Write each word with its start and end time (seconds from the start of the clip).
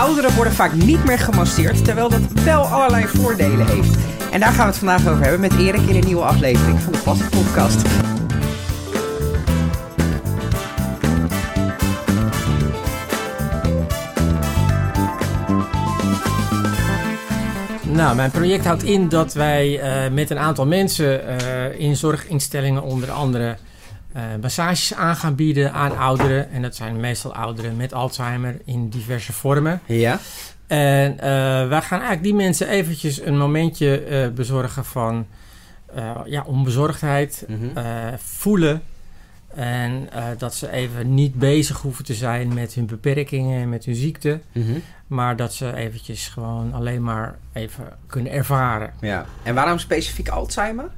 Ouderen 0.00 0.34
worden 0.34 0.52
vaak 0.52 0.72
niet 0.72 1.04
meer 1.04 1.18
gemasseerd, 1.18 1.84
terwijl 1.84 2.08
dat 2.08 2.20
wel 2.44 2.64
allerlei 2.64 3.06
voordelen 3.06 3.66
heeft. 3.66 3.96
En 4.30 4.40
daar 4.40 4.52
gaan 4.52 4.64
we 4.64 4.70
het 4.70 4.76
vandaag 4.76 5.06
over 5.08 5.22
hebben 5.22 5.40
met 5.40 5.52
Erik 5.58 5.80
in 5.80 5.96
een 5.96 6.06
nieuwe 6.06 6.22
aflevering 6.22 6.80
van 6.80 6.92
de 6.92 6.98
Passie 6.98 7.28
Podcast. 7.28 7.82
Nou, 17.82 18.16
mijn 18.16 18.30
project 18.30 18.64
houdt 18.64 18.82
in 18.82 19.08
dat 19.08 19.32
wij 19.32 19.68
uh, 20.06 20.12
met 20.12 20.30
een 20.30 20.38
aantal 20.38 20.66
mensen 20.66 21.22
uh, 21.42 21.80
in 21.80 21.96
zorginstellingen 21.96 22.82
onder 22.82 23.10
andere 23.10 23.56
massages 24.40 24.94
aan 24.94 25.16
gaan 25.16 25.34
bieden 25.34 25.72
aan 25.72 25.96
ouderen. 25.98 26.50
En 26.50 26.62
dat 26.62 26.76
zijn 26.76 27.00
meestal 27.00 27.34
ouderen 27.34 27.76
met 27.76 27.92
Alzheimer 27.92 28.56
in 28.64 28.88
diverse 28.88 29.32
vormen. 29.32 29.80
Ja. 29.86 30.18
En 30.66 31.16
wij 31.68 31.82
gaan 31.82 31.98
eigenlijk 31.98 32.22
die 32.22 32.34
mensen 32.34 32.68
eventjes 32.68 33.20
een 33.20 33.38
momentje 33.38 34.32
bezorgen 34.34 34.84
van 34.84 35.26
ja, 36.24 36.42
onbezorgdheid, 36.46 37.44
mm 37.48 37.58
-hmm. 37.60 38.18
voelen. 38.18 38.82
En 39.54 40.08
dat 40.38 40.54
ze 40.54 40.70
even 40.70 41.14
niet 41.14 41.34
bezig 41.34 41.80
hoeven 41.80 42.04
te 42.04 42.14
zijn 42.14 42.54
met 42.54 42.74
hun 42.74 42.86
beperkingen 42.86 43.62
en 43.62 43.68
met 43.68 43.84
hun 43.84 43.94
ziekte. 43.94 44.40
Mm 44.52 44.66
-hmm. 44.66 44.82
Maar 45.06 45.36
dat 45.36 45.54
ze 45.54 45.74
eventjes 45.74 46.28
gewoon 46.28 46.72
alleen 46.72 47.02
maar 47.02 47.38
even 47.52 47.84
kunnen 48.06 48.32
ervaren. 48.32 48.92
Ja. 49.00 49.26
En 49.42 49.54
waarom 49.54 49.78
specifiek 49.78 50.28
Alzheimer? 50.28 50.90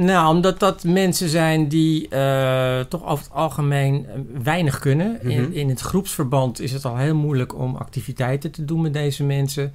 Nou, 0.00 0.34
omdat 0.34 0.58
dat 0.58 0.84
mensen 0.84 1.28
zijn 1.28 1.68
die 1.68 2.08
uh, 2.10 2.80
toch 2.80 3.06
over 3.06 3.24
het 3.24 3.32
algemeen 3.32 4.06
weinig 4.42 4.78
kunnen. 4.78 5.06
Mm 5.06 5.18
-hmm. 5.20 5.30
in, 5.30 5.54
in 5.54 5.68
het 5.68 5.80
groepsverband 5.80 6.60
is 6.60 6.72
het 6.72 6.84
al 6.84 6.96
heel 6.96 7.14
moeilijk 7.14 7.58
om 7.58 7.76
activiteiten 7.76 8.50
te 8.50 8.64
doen 8.64 8.80
met 8.80 8.92
deze 8.92 9.24
mensen. 9.24 9.72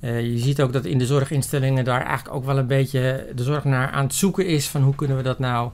Uh, 0.00 0.20
je 0.20 0.38
ziet 0.38 0.60
ook 0.60 0.72
dat 0.72 0.84
in 0.84 0.98
de 0.98 1.06
zorginstellingen 1.06 1.84
daar 1.84 2.04
eigenlijk 2.04 2.36
ook 2.36 2.44
wel 2.44 2.58
een 2.58 2.66
beetje 2.66 3.26
de 3.34 3.42
zorg 3.42 3.64
naar 3.64 3.90
aan 3.90 4.04
het 4.04 4.14
zoeken 4.14 4.46
is. 4.46 4.68
Van 4.68 4.82
hoe 4.82 4.94
kunnen 4.94 5.16
we 5.16 5.22
dat 5.22 5.38
nou 5.38 5.70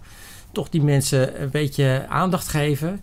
toch 0.53 0.69
die 0.69 0.83
mensen 0.83 1.43
een 1.43 1.51
beetje 1.51 2.07
aandacht 2.09 2.49
geven. 2.49 3.01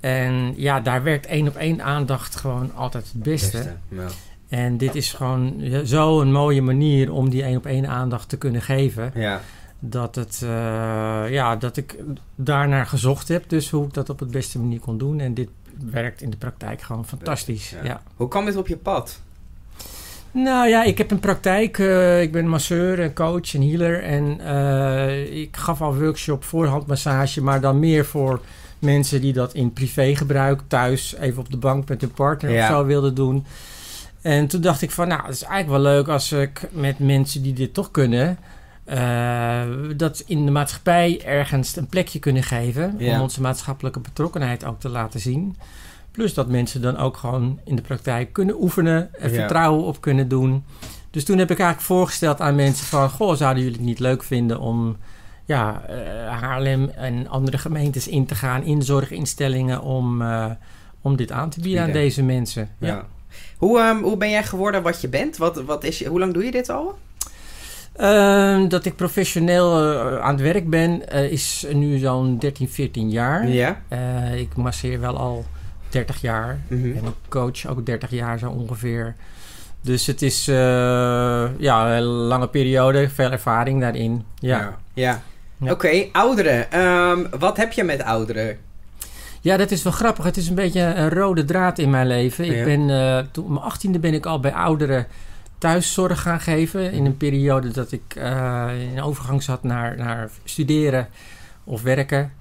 En 0.00 0.54
ja, 0.56 0.80
daar 0.80 1.02
werkt 1.02 1.26
één 1.26 1.48
op 1.48 1.56
één 1.56 1.82
aandacht 1.82 2.36
gewoon 2.36 2.74
altijd 2.74 3.04
het 3.12 3.22
beste. 3.22 3.56
beste 3.56 3.76
ja. 3.88 4.06
En 4.48 4.76
dit 4.76 4.94
is 4.94 5.12
gewoon 5.12 5.62
zo 5.84 6.20
een 6.20 6.32
mooie 6.32 6.62
manier 6.62 7.12
om 7.12 7.30
die 7.30 7.42
één 7.42 7.56
op 7.56 7.66
één 7.66 7.86
aandacht 7.86 8.28
te 8.28 8.36
kunnen 8.36 8.62
geven. 8.62 9.12
Ja. 9.14 9.40
Dat, 9.84 10.14
het, 10.14 10.40
uh, 10.44 10.50
ja, 11.28 11.56
dat 11.56 11.76
ik 11.76 11.96
daarnaar 12.34 12.86
gezocht 12.86 13.28
heb. 13.28 13.48
Dus 13.48 13.70
hoe 13.70 13.86
ik 13.86 13.94
dat 13.94 14.10
op 14.10 14.18
het 14.18 14.30
beste 14.30 14.58
manier 14.58 14.80
kon 14.80 14.98
doen. 14.98 15.20
En 15.20 15.34
dit 15.34 15.48
werkt 15.90 16.22
in 16.22 16.30
de 16.30 16.36
praktijk 16.36 16.82
gewoon 16.82 17.06
fantastisch. 17.06 17.70
Ja. 17.70 17.84
ja. 17.84 18.02
Hoe 18.16 18.28
kwam 18.28 18.44
dit 18.44 18.56
op 18.56 18.68
je 18.68 18.76
pad? 18.76 19.20
Nou 20.30 20.68
ja, 20.68 20.82
ik 20.82 20.98
heb 20.98 21.10
een 21.10 21.20
praktijk. 21.20 21.78
Uh, 21.78 22.22
ik 22.22 22.32
ben 22.32 22.48
masseur 22.48 23.00
en 23.00 23.14
coach 23.14 23.54
en 23.54 23.62
healer. 23.62 24.02
En 24.02 24.38
uh, 24.40 25.40
ik 25.40 25.56
gaf 25.56 25.80
al 25.80 25.96
workshop 25.98 26.44
voorhandmassage, 26.44 27.42
maar 27.42 27.60
dan 27.60 27.78
meer 27.78 28.04
voor 28.04 28.40
mensen 28.78 29.20
die 29.20 29.32
dat 29.32 29.54
in 29.54 29.72
privégebruik 29.72 30.60
thuis 30.66 31.14
even 31.16 31.40
op 31.40 31.50
de 31.50 31.56
bank 31.56 31.88
met 31.88 32.00
hun 32.00 32.12
partner 32.12 32.52
ja. 32.52 32.62
of 32.62 32.76
zo 32.76 32.84
wilden 32.84 33.14
doen. 33.14 33.46
En 34.20 34.46
toen 34.46 34.60
dacht 34.60 34.82
ik 34.82 34.90
van, 34.90 35.08
nou, 35.08 35.22
het 35.22 35.34
is 35.34 35.42
eigenlijk 35.42 35.82
wel 35.82 35.92
leuk 35.92 36.08
als 36.08 36.32
ik 36.32 36.68
met 36.70 36.98
mensen 36.98 37.42
die 37.42 37.52
dit 37.52 37.74
toch 37.74 37.90
kunnen, 37.90 38.38
uh, 38.86 39.62
dat 39.96 40.22
in 40.26 40.44
de 40.44 40.50
maatschappij 40.50 41.20
ergens 41.24 41.76
een 41.76 41.86
plekje 41.86 42.18
kunnen 42.18 42.42
geven. 42.42 42.94
Ja. 42.98 43.14
Om 43.14 43.20
onze 43.20 43.40
maatschappelijke 43.40 44.00
betrokkenheid 44.00 44.64
ook 44.64 44.80
te 44.80 44.88
laten 44.88 45.20
zien. 45.20 45.56
Plus 46.10 46.34
dat 46.34 46.48
mensen 46.48 46.82
dan 46.82 46.96
ook 46.96 47.16
gewoon 47.16 47.60
in 47.64 47.76
de 47.76 47.82
praktijk 47.82 48.32
kunnen 48.32 48.62
oefenen 48.62 49.14
en 49.14 49.30
ja. 49.30 49.34
vertrouwen 49.34 49.84
op 49.84 50.00
kunnen 50.00 50.28
doen. 50.28 50.64
Dus 51.10 51.24
toen 51.24 51.38
heb 51.38 51.50
ik 51.50 51.58
eigenlijk 51.58 51.88
voorgesteld 51.88 52.40
aan 52.40 52.54
mensen 52.54 52.86
van... 52.86 53.10
Goh, 53.10 53.36
zouden 53.36 53.62
jullie 53.62 53.78
het 53.78 53.86
niet 53.86 53.98
leuk 53.98 54.22
vinden 54.22 54.60
om 54.60 54.96
ja, 55.44 55.82
uh, 55.90 55.96
Haarlem 56.40 56.88
en 56.88 57.28
andere 57.28 57.58
gemeentes 57.58 58.08
in 58.08 58.26
te 58.26 58.34
gaan... 58.34 58.62
in 58.62 58.82
zorginstellingen 58.82 59.82
om, 59.82 60.22
uh, 60.22 60.50
om 61.00 61.16
dit 61.16 61.32
aan 61.32 61.50
te 61.50 61.60
bieden 61.60 61.82
aan 61.82 61.92
deze 61.92 62.22
mensen. 62.22 62.68
Ja. 62.78 62.86
ja. 62.86 63.06
Hoe, 63.56 63.80
um, 63.80 64.02
hoe 64.02 64.16
ben 64.16 64.30
jij 64.30 64.44
geworden 64.44 64.82
wat 64.82 65.00
je 65.00 65.08
bent? 65.08 65.36
Wat, 65.36 65.62
wat 65.62 65.84
is 65.84 65.98
je, 65.98 66.08
hoe 66.08 66.18
lang 66.18 66.32
doe 66.34 66.44
je 66.44 66.50
dit 66.50 66.68
al? 66.68 66.98
Uh, 68.00 68.68
dat 68.68 68.84
ik 68.84 68.96
professioneel 68.96 69.92
uh, 69.92 70.18
aan 70.18 70.32
het 70.32 70.40
werk 70.40 70.70
ben, 70.70 71.02
uh, 71.12 71.32
is 71.32 71.66
nu 71.72 71.98
zo'n 71.98 72.38
13, 72.38 72.68
14 72.68 73.10
jaar. 73.10 73.48
Ja. 73.48 73.82
Uh, 73.92 74.40
ik 74.40 74.56
masseer 74.56 75.00
wel 75.00 75.16
al 75.18 75.44
30 75.88 76.20
jaar. 76.20 76.60
Mhm. 76.68 76.78
Mm 76.78 76.84
-hmm. 76.84 76.96
En 76.96 77.04
ik 77.04 77.14
coach 77.28 77.66
ook 77.66 77.86
30 77.86 78.10
jaar 78.10 78.38
zo 78.38 78.50
ongeveer. 78.50 79.14
Dus 79.80 80.06
het 80.06 80.22
is 80.22 80.44
ja, 81.58 81.96
een 81.96 82.02
lange 82.02 82.48
periode, 82.48 83.08
veel 83.08 83.30
ervaring 83.30 83.80
daarin. 83.80 84.24
Ja. 84.38 84.58
Ja. 84.58 84.78
ja. 84.92 85.22
ja. 85.56 85.72
Oké, 85.72 85.72
okay, 85.72 86.08
ouderen. 86.12 86.80
Um, 86.80 87.26
wat 87.38 87.56
heb 87.56 87.72
je 87.72 87.84
met 87.84 88.02
ouderen? 88.02 88.58
Ja, 89.40 89.56
dat 89.56 89.70
is 89.70 89.82
wel 89.82 89.92
grappig. 89.92 90.24
Het 90.24 90.36
is 90.36 90.48
een 90.48 90.54
beetje 90.54 90.80
een 90.80 91.10
rode 91.10 91.44
draad 91.44 91.78
in 91.78 91.90
mijn 91.90 92.06
leven. 92.06 92.44
Ik 92.44 92.64
ben, 92.64 92.88
toen 93.32 93.44
op 93.44 93.50
mijn 93.50 93.64
achttiende 93.64 93.98
ben 93.98 94.14
ik 94.14 94.26
al 94.26 94.40
bij 94.40 94.52
ouderen 94.52 95.06
thuiszorg 95.62 96.22
gaan 96.22 96.40
geven. 96.40 96.92
In 96.92 97.04
een 97.04 97.16
periode 97.16 97.70
dat 97.70 97.92
ik 97.92 98.14
uh, 98.18 98.68
in 98.92 99.02
overgang 99.02 99.42
zat 99.42 99.62
naar, 99.62 99.96
naar 99.96 100.30
studeren 100.44 101.08
of 101.64 101.82
werken. 101.82 102.32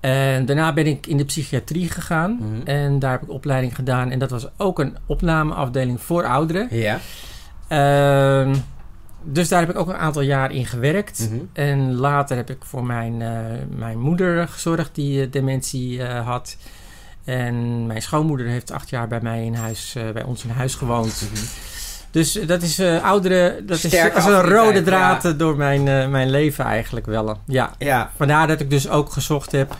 En 0.00 0.46
daarna 0.46 0.72
ben 0.72 0.86
ik 0.86 1.06
in 1.06 1.16
de 1.16 1.24
psychiatrie 1.24 1.90
gegaan. 1.90 2.32
Mhm. 2.32 2.44
Mm 2.44 2.54
-hmm. 2.54 2.66
En 2.66 2.98
daar 2.98 3.10
heb 3.10 3.22
ik 3.22 3.30
opleiding 3.30 3.74
gedaan. 3.74 4.10
En 4.10 4.18
dat 4.18 4.30
was 4.30 4.48
ook 4.56 4.78
een 4.78 4.96
opnameafdeling 5.06 6.00
voor 6.00 6.24
ouderen. 6.24 6.68
Ja. 6.70 6.98
Uh, 7.68 8.54
dus 9.22 9.48
daar 9.48 9.60
heb 9.60 9.70
ik 9.70 9.78
ook 9.78 9.88
een 9.88 9.96
aantal 9.96 10.22
jaar 10.22 10.52
in 10.52 10.66
gewerkt. 10.66 11.28
Mm 11.30 11.36
-hmm. 11.36 11.48
En 11.52 11.94
later 11.94 12.36
heb 12.36 12.50
ik 12.50 12.64
voor 12.64 12.84
mijn, 12.84 13.20
uh, 13.20 13.28
mijn 13.76 13.98
moeder 13.98 14.48
gezorgd 14.48 14.94
die 14.94 15.26
uh, 15.26 15.32
dementie 15.32 16.04
had. 16.04 16.56
En 17.24 17.86
mijn 17.86 18.02
schoonmoeder 18.02 18.46
heeft 18.46 18.70
acht 18.70 18.90
jaar 18.90 19.08
bij 19.08 19.20
mij 19.22 19.44
in 19.44 19.54
huis, 19.54 19.96
bij 20.12 20.22
ons 20.22 20.44
in 20.44 20.50
huis 20.50 20.74
gewoond. 20.74 21.22
Mhm. 21.22 21.30
Mm 21.30 21.36
-hmm. 21.36 21.78
Dus 22.10 22.32
dat 22.32 22.62
is 22.62 22.78
uh, 22.78 23.04
ouderen, 23.04 23.66
dat 23.66 23.84
is 23.84 24.14
als 24.14 24.24
een 24.24 24.42
rode 24.42 24.82
draad 24.82 25.22
ja. 25.22 25.32
door 25.32 25.56
mijn, 25.56 25.86
uh, 25.86 26.08
mijn 26.08 26.30
leven 26.30 26.64
eigenlijk 26.64 27.06
wel. 27.06 27.38
Ja. 27.46 27.74
ja. 27.78 28.10
Vandaar 28.16 28.46
dat 28.46 28.60
ik 28.60 28.70
dus 28.70 28.88
ook 28.88 29.12
gezocht 29.12 29.52
heb 29.52 29.76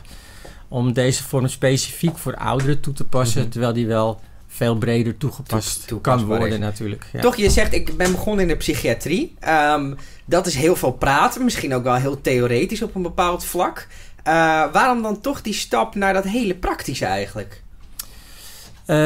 om 0.69 0.93
deze 0.93 1.23
vorm 1.23 1.49
specifiek 1.49 2.19
voor 2.19 2.37
ouderen 2.37 2.81
toe 2.81 2.93
te 2.93 3.05
passen, 3.05 3.37
mm 3.37 3.43
-hmm. 3.43 3.53
terwijl 3.53 3.73
die 3.73 3.87
wel 3.87 4.21
veel 4.47 4.77
breder 4.77 5.17
toegepast 5.17 5.87
Toe, 5.87 6.01
kan 6.01 6.25
worden 6.25 6.53
is. 6.53 6.59
natuurlijk. 6.59 7.07
Ja. 7.13 7.21
Toch, 7.21 7.37
je 7.37 7.51
zegt 7.51 7.73
ik 7.73 7.97
ben 7.97 8.13
begonnen 8.13 8.43
in 8.43 8.49
de 8.49 8.57
psychiatrie. 8.57 9.35
Um, 9.49 9.97
dat 10.25 10.47
is 10.47 10.55
heel 10.55 10.77
veel 10.77 10.93
praten, 10.93 11.45
misschien 11.45 11.75
ook 11.75 11.83
wel 11.83 11.95
heel 11.95 12.21
theoretisch 12.21 12.83
op 12.83 12.95
een 12.95 13.03
bepaald 13.03 13.45
vlak. 13.45 13.87
Uh, 14.27 14.33
waarom 14.73 15.03
dan 15.03 15.21
toch 15.21 15.43
die 15.43 15.55
stap 15.55 15.95
naar 15.95 16.13
dat 16.13 16.25
hele 16.25 16.55
praktische 16.55 17.05
eigenlijk? 17.05 17.63
Uh, 18.91 18.97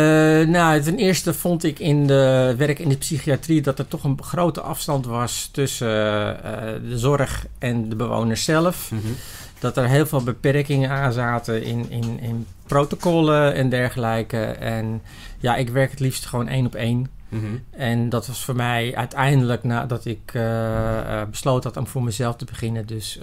nou, 0.48 0.80
ten 0.80 0.96
eerste 0.96 1.34
vond 1.34 1.64
ik 1.64 1.78
in 1.78 2.06
de 2.06 2.54
werk 2.56 2.78
in 2.78 2.88
de 2.88 2.96
psychiatrie 2.96 3.60
dat 3.62 3.78
er 3.78 3.88
toch 3.88 4.04
een 4.04 4.22
grote 4.22 4.60
afstand 4.60 5.06
was 5.06 5.48
tussen 5.52 5.88
uh, 5.88 6.90
de 6.90 6.98
zorg 6.98 7.46
en 7.58 7.88
de 7.88 7.96
bewoners 7.96 8.44
zelf. 8.44 8.90
Mm 8.90 9.00
-hmm. 9.00 9.14
Dat 9.58 9.76
er 9.76 9.88
heel 9.88 10.06
veel 10.06 10.22
beperkingen 10.22 10.90
aan 10.90 11.12
zaten 11.12 11.62
in, 11.62 11.90
in, 11.90 12.20
in 12.20 12.46
protocollen 12.66 13.54
en 13.54 13.68
dergelijke. 13.68 14.42
En 14.44 15.02
ja, 15.38 15.56
ik 15.56 15.68
werk 15.68 15.90
het 15.90 16.00
liefst 16.00 16.26
gewoon 16.26 16.48
één 16.48 16.66
op 16.66 16.74
één. 16.74 17.10
Mm 17.28 17.40
-hmm. 17.40 17.62
En 17.70 18.08
dat 18.08 18.26
was 18.26 18.44
voor 18.44 18.56
mij 18.56 18.96
uiteindelijk 18.96 19.64
nadat 19.64 20.04
ik 20.04 20.34
uh, 20.34 21.22
besloten 21.30 21.70
had 21.70 21.78
om 21.78 21.86
voor 21.86 22.02
mezelf 22.02 22.36
te 22.36 22.44
beginnen. 22.44 22.86
Dus 22.86 23.18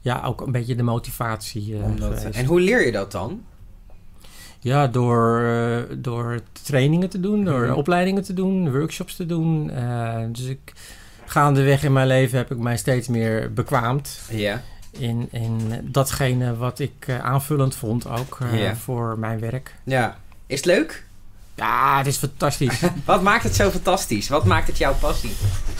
ja, 0.00 0.22
ook 0.24 0.40
een 0.40 0.52
beetje 0.52 0.74
de 0.74 0.82
motivatie. 0.82 1.74
Omdat, 1.74 2.24
en 2.24 2.44
hoe 2.44 2.60
leer 2.60 2.86
je 2.86 2.92
dat 2.92 3.12
dan? 3.12 3.40
Ja, 4.62 4.86
door, 4.86 5.40
uh, 5.40 5.76
door 5.96 6.40
trainingen 6.62 7.08
te 7.08 7.20
doen, 7.20 7.44
door 7.44 7.60
mm-hmm. 7.60 7.74
opleidingen 7.74 8.22
te 8.22 8.34
doen, 8.34 8.72
workshops 8.72 9.16
te 9.16 9.26
doen. 9.26 9.70
Uh, 9.74 10.16
dus 10.32 10.44
ik, 10.44 10.72
gaandeweg 11.24 11.82
in 11.82 11.92
mijn 11.92 12.06
leven 12.06 12.38
heb 12.38 12.50
ik 12.50 12.58
mij 12.58 12.76
steeds 12.76 13.08
meer 13.08 13.52
bekwaamd. 13.52 14.20
Ja. 14.30 14.62
In, 14.90 15.28
in 15.30 15.80
datgene 15.82 16.56
wat 16.56 16.78
ik 16.78 17.06
uh, 17.08 17.18
aanvullend 17.18 17.74
vond 17.74 18.08
ook 18.08 18.38
ja. 18.52 18.76
voor 18.76 19.18
mijn 19.18 19.40
werk. 19.40 19.74
Ja. 19.84 20.16
Is 20.46 20.56
het 20.56 20.66
leuk? 20.66 21.04
Ja, 21.54 21.98
het 21.98 22.06
is 22.06 22.16
fantastisch. 22.16 22.80
Wat 23.04 23.22
maakt 23.22 23.42
het 23.42 23.54
zo 23.54 23.70
fantastisch? 23.70 24.28
Wat 24.28 24.44
maakt 24.44 24.66
het 24.66 24.78
jouw 24.78 24.94
passie? 24.94 25.32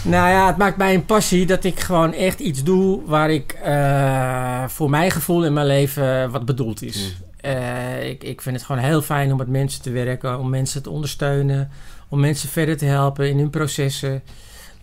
Nou 0.02 0.28
ja, 0.28 0.46
het 0.46 0.56
maakt 0.56 0.76
mij 0.76 0.94
een 0.94 1.04
passie 1.04 1.46
dat 1.46 1.64
ik 1.64 1.80
gewoon 1.80 2.12
echt 2.12 2.40
iets 2.40 2.62
doe 2.62 3.00
waar 3.04 3.30
ik 3.30 3.58
uh, 3.64 4.64
voor 4.68 4.90
mijn 4.90 5.10
gevoel 5.10 5.44
in 5.44 5.52
mijn 5.52 5.66
leven 5.66 6.30
wat 6.30 6.44
bedoeld 6.44 6.82
is. 6.82 7.16
Mm. 7.20 7.29
Uh, 7.44 8.08
ik, 8.08 8.24
ik 8.24 8.40
vind 8.40 8.56
het 8.56 8.64
gewoon 8.64 8.82
heel 8.82 9.02
fijn 9.02 9.30
om 9.30 9.38
met 9.38 9.48
mensen 9.48 9.82
te 9.82 9.90
werken, 9.90 10.38
om 10.38 10.50
mensen 10.50 10.82
te 10.82 10.90
ondersteunen, 10.90 11.70
om 12.08 12.20
mensen 12.20 12.48
verder 12.48 12.76
te 12.76 12.84
helpen 12.84 13.28
in 13.28 13.38
hun 13.38 13.50
processen. 13.50 14.22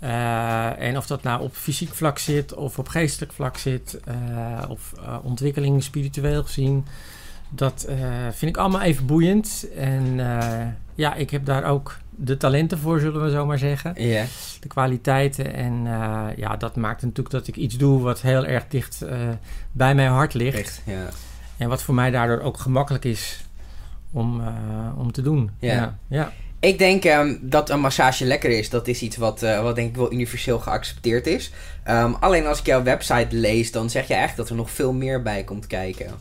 Uh, 0.04 0.81
en 0.81 0.98
of 0.98 1.07
dat 1.07 1.24
nou 1.24 1.42
op 1.42 1.56
fysiek 1.56 1.94
vlak 1.94 2.18
zit 2.19 2.54
of 2.54 2.80
op 2.80 2.88
geestelijk 2.88 3.33
vlak 3.33 3.57
zit, 3.57 4.00
uh, 4.07 4.69
of 4.69 4.94
ontwikkeling 5.24 5.83
spiritueel 5.83 6.44
gezien. 6.44 6.86
Dat 7.50 7.83
eh, 7.83 7.98
vind 8.31 8.51
ik 8.51 8.57
allemaal 8.57 8.81
even 8.81 9.06
boeiend. 9.06 9.68
En 9.75 10.19
eh, 10.19 10.68
ja, 10.95 11.13
ik 11.13 11.30
heb 11.30 11.45
daar 11.45 11.63
ook 11.63 11.98
de 12.10 12.38
talenten 12.38 12.77
voor, 12.77 13.00
zullen 13.00 13.24
we 13.24 13.30
zo 13.30 13.45
maar 13.45 13.57
zeggen. 13.57 13.94
De 14.60 14.68
kwaliteiten. 14.68 15.53
En 15.53 15.81
eh, 15.86 16.25
ja, 16.36 16.56
dat 16.56 16.75
maakt 16.75 17.01
natuurlijk 17.01 17.30
dat 17.30 17.48
ik 17.48 17.56
iets 17.56 17.77
doe 17.77 18.01
wat 18.01 18.21
heel 18.21 18.45
erg 18.45 18.68
dicht 18.68 19.01
eh, 19.01 19.18
bij 19.71 19.95
mijn 19.95 20.12
hart 20.12 20.33
ligt. 20.33 20.57
Echt, 20.57 20.81
ja. 20.86 21.10
En 21.57 21.69
wat 21.69 21.81
voor 21.81 21.95
mij 21.95 22.12
daardoor 22.12 22.39
ook 22.39 22.57
gemakkelijk 22.57 23.06
is 23.06 23.45
om, 24.12 24.42
eh, 24.42 25.00
om 25.00 25.12
te 25.12 25.21
doen. 25.21 25.51
Ja. 25.59 25.74
ja. 25.74 25.98
ja. 26.07 26.33
Ik 26.59 26.77
denk 26.77 27.04
ehm, 27.04 27.36
dat 27.42 27.69
een 27.69 27.80
massage 27.80 28.25
lekker 28.25 28.50
is. 28.50 28.69
Dat 28.69 28.88
is 28.88 29.01
iets 29.01 29.18
wat, 29.18 29.44
eh, 29.44 29.62
wat 29.62 29.75
denk 29.75 29.89
ik 29.89 29.95
wel 29.95 30.13
universeel 30.13 30.59
geaccepteerd 30.59 31.27
is. 31.27 31.51
Ehm, 31.83 32.13
alleen 32.19 32.45
als 32.45 32.59
ik 32.59 32.65
jouw 32.65 32.83
website 32.83 33.36
lees, 33.36 33.71
dan 33.71 33.89
zeg 33.89 34.07
je 34.07 34.13
eigenlijk 34.13 34.42
dat 34.42 34.57
er 34.57 34.63
nog 34.63 34.71
veel 34.71 34.94
meer 34.94 35.21
bij 35.21 35.44
komt 35.44 35.68
kijken. 35.68 36.12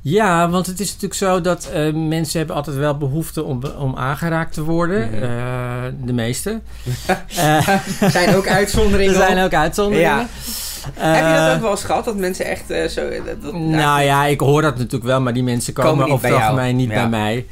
Ja, 0.00 0.50
want 0.50 0.66
het 0.66 0.80
is 0.80 0.86
natuurlijk 0.86 1.14
zo 1.14 1.40
dat 1.40 1.70
eh, 1.72 1.92
mensen 1.92 2.38
hebben 2.38 2.56
altijd 2.56 2.76
wel 2.76 2.96
behoefte 2.96 3.44
om, 3.44 3.64
om 3.64 3.96
aangeraakt 3.96 4.52
te 4.52 4.62
worden. 4.62 5.10
Mhm. 5.10 6.06
De 6.06 6.12
meeste. 6.12 6.60
Er 8.00 8.10
zijn 8.10 8.34
ook 8.34 8.48
uitzonderingen. 8.60 9.14
er 9.14 9.26
zijn 9.26 9.44
ook 9.44 9.54
uitzonderingen. 9.54 10.18
Ja. 10.18 10.26
Heb 10.94 11.26
je 11.26 11.32
dat 11.38 11.48
Eh, 11.48 11.54
ook 11.54 11.60
wel 11.60 11.70
eens 11.70 11.84
gehad? 11.84 12.04
Dat 12.04 12.16
mensen 12.16 12.44
echt 12.44 12.70
eh, 12.70 12.88
zo... 12.88 13.08
Dat, 13.24 13.42
dat- 13.42 13.52
Nou 13.54 14.02
ja, 14.02 14.24
ik 14.26 14.40
hoor 14.40 14.62
dat 14.62 14.76
natuurlijk 14.76 15.04
wel, 15.04 15.20
maar 15.20 15.32
die 15.34 15.42
mensen 15.42 15.72
komen, 15.72 16.04
over 16.12 16.28
het 16.28 16.36
algemeen 16.48 16.76
niet 16.76 16.88
bij 16.88 17.08
mij. 17.08 17.46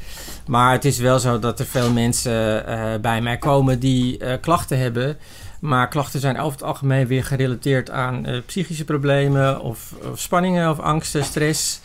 Maar 0.47 0.71
het 0.71 0.85
is 0.85 0.97
wel 0.97 1.19
zo 1.19 1.39
dat 1.39 1.59
er 1.59 1.65
veel 1.65 1.91
mensen 1.91 2.67
eh, 2.67 2.99
bij 3.01 3.21
mij 3.21 3.37
komen 3.37 3.79
die 3.79 4.17
eh, 4.17 4.33
klachten 4.41 4.79
hebben. 4.79 5.17
Maar 5.59 5.87
klachten 5.87 6.19
zijn 6.19 6.37
over 6.39 6.51
het 6.51 6.63
algemeen 6.63 7.07
weer 7.07 7.23
gerelateerd 7.25 7.89
aan 7.89 8.25
eh, 8.25 8.37
psychische 8.45 8.85
problemen 8.85 9.61
of, 9.61 9.93
of 10.11 10.19
spanningen 10.19 10.69
of 10.69 10.79
angsten, 10.79 11.23
stress. 11.23 11.79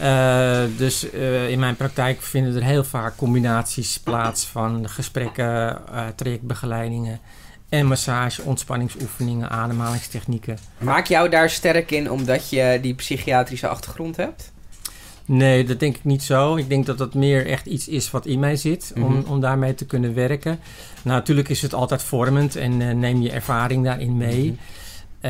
Eh, 0.00 0.58
dus 0.76 1.10
eh, 1.10 1.48
in 1.50 1.58
mijn 1.58 1.76
praktijk 1.76 2.22
vinden 2.22 2.54
er 2.56 2.62
heel 2.62 2.84
vaak 2.84 3.16
combinaties 3.16 3.98
plaats 3.98 4.44
van 4.46 4.88
gesprekken, 4.88 5.78
eh, 5.92 6.02
trajectbegeleidingen 6.16 7.20
en 7.78 7.86
massage, 7.86 8.42
ontspanningsoefeningen, 8.42 9.50
ademhalingstechnieken. 9.50 10.58
Maak 10.78 11.06
jou 11.06 11.28
daar 11.28 11.50
sterk 11.50 11.90
in 11.90 12.10
omdat 12.10 12.48
je 12.50 12.78
die 12.82 12.94
psychiatrische 12.94 13.68
achtergrond 13.68 14.16
hebt? 14.16 14.52
Nee, 15.26 15.64
dat 15.64 15.80
denk 15.80 15.96
ik 15.96 16.04
niet 16.04 16.22
zo. 16.22 16.56
Ik 16.56 16.68
denk 16.68 16.86
dat 16.86 16.98
dat 16.98 17.14
meer 17.14 17.46
echt 17.46 17.66
iets 17.66 17.88
is 17.88 18.10
wat 18.10 18.26
in 18.26 18.38
mij 18.38 18.56
zit 18.56 18.92
om, 18.96 19.02
Mhm. 19.02 19.30
om 19.30 19.40
daarmee 19.40 19.74
te 19.74 19.86
kunnen 19.86 20.14
werken. 20.14 20.58
Nou, 21.02 21.16
natuurlijk 21.18 21.48
is 21.48 21.62
het 21.62 21.74
altijd 21.74 22.02
vormend 22.02 22.56
en 22.56 22.82
eh, 22.82 22.94
neem 22.94 23.20
je 23.22 23.30
ervaring 23.30 23.84
daarin 23.84 24.16
mee. 24.16 24.44
Mhm. 24.44 24.54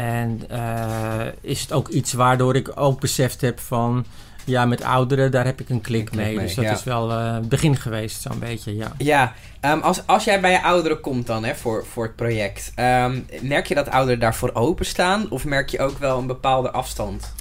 En 0.02 0.43
eh, 0.49 1.26
is 1.41 1.61
het 1.61 1.73
ook 1.73 1.88
iets 1.88 2.12
waardoor 2.12 2.56
ik 2.56 2.70
ook 2.75 3.00
beseft 3.00 3.41
heb 3.41 3.61
van... 3.61 4.05
Ja, 4.44 4.67
met 4.67 4.82
ouderen, 4.82 5.31
daar 5.31 5.44
heb 5.44 5.61
ik 5.61 5.69
een 5.69 5.81
klik, 5.81 6.00
Een 6.00 6.11
klik 6.11 6.25
mee. 6.25 6.38
Dus 6.38 6.55
dat 6.55 6.64
ja. 6.64 6.73
is 6.73 6.85
wel 6.85 7.11
eh, 7.11 7.35
het 7.35 7.49
begin 7.49 7.76
geweest, 7.76 8.23
zo'n 8.23 8.38
beetje, 8.38 8.76
ja. 8.76 8.93
Ja, 8.99 9.32
ehm, 9.61 9.81
als, 9.81 10.06
als 10.06 10.25
jij 10.25 10.41
bij 10.41 10.50
je 10.50 10.62
ouderen 10.62 11.00
komt 11.00 11.26
dan 11.26 11.44
hè, 11.44 11.55
voor, 11.55 11.87
voor 11.87 12.05
het 12.05 12.17
project, 12.17 12.73
ehm, 12.75 13.20
merk 13.41 13.67
je 13.67 13.75
dat 13.75 13.91
ouderen 13.91 14.20
daarvoor 14.20 14.50
openstaan? 14.55 15.31
Of 15.31 15.44
merk 15.44 15.69
je 15.69 15.81
ook 15.81 15.99
wel 15.99 16.19
een 16.19 16.26
bepaalde 16.26 16.70
afstand? 16.70 17.32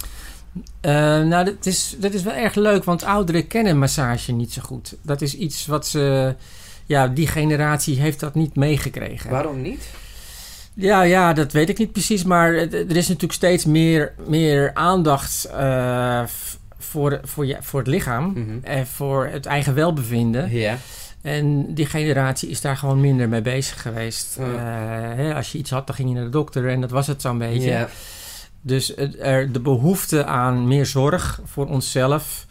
Eh, 0.80 0.92
nou, 1.22 1.44
dat 1.44 1.66
is, 1.66 1.96
dat 1.98 2.12
is 2.12 2.22
wel 2.22 2.34
erg 2.34 2.54
leuk, 2.54 2.84
want 2.84 3.04
ouderen 3.04 3.46
kennen 3.46 3.78
massage 3.78 4.32
niet 4.32 4.52
zo 4.52 4.62
goed. 4.62 4.96
Dat 5.02 5.20
is 5.20 5.36
iets 5.36 5.66
wat 5.66 5.86
ze... 5.86 6.34
Ja, 6.86 7.08
die 7.08 7.26
generatie 7.26 8.00
heeft 8.00 8.20
dat 8.20 8.34
niet 8.34 8.56
meegekregen. 8.56 9.30
Waarom 9.30 9.62
niet? 9.62 9.84
Ja, 10.74 11.02
ja, 11.02 11.32
dat 11.32 11.52
weet 11.52 11.68
ik 11.68 11.78
niet 11.78 11.92
precies. 11.92 12.24
Maar 12.24 12.54
er 12.54 12.96
is 12.96 13.08
natuurlijk 13.08 13.32
steeds 13.32 13.64
meer, 13.64 14.14
meer 14.26 14.70
aandacht 14.74 15.44
eh, 15.44 16.22
voor, 16.94 17.20
voor, 17.22 17.46
je, 17.46 17.56
voor 17.60 17.80
het 17.80 17.88
lichaam. 17.88 18.32
Mhm. 18.34 18.58
En 18.62 18.86
voor 18.86 19.26
het 19.26 19.46
eigen 19.46 19.74
welbevinden. 19.74 20.48
En 21.22 21.74
die 21.74 21.86
generatie 21.86 22.48
is 22.48 22.60
daar 22.60 22.76
gewoon 22.76 23.00
minder 23.00 23.28
mee 23.28 23.42
bezig 23.42 23.82
geweest. 23.82 24.36
Eh, 24.36 24.46
hè, 25.14 25.34
als 25.34 25.52
je 25.52 25.58
iets 25.58 25.70
had, 25.70 25.86
dan 25.86 25.96
ging 25.96 26.08
je 26.08 26.14
naar 26.14 26.24
de 26.24 26.30
dokter 26.30 26.68
en 26.68 26.80
dat 26.80 26.90
was 26.90 27.06
het 27.06 27.20
zo'n 27.20 27.38
beetje. 27.38 27.88
Dus 28.60 28.96
er, 29.18 29.52
de 29.52 29.60
behoefte 29.60 30.24
aan 30.24 30.68
meer 30.68 30.86
zorg 30.86 31.40
voor 31.44 31.66
onszelf... 31.66 32.46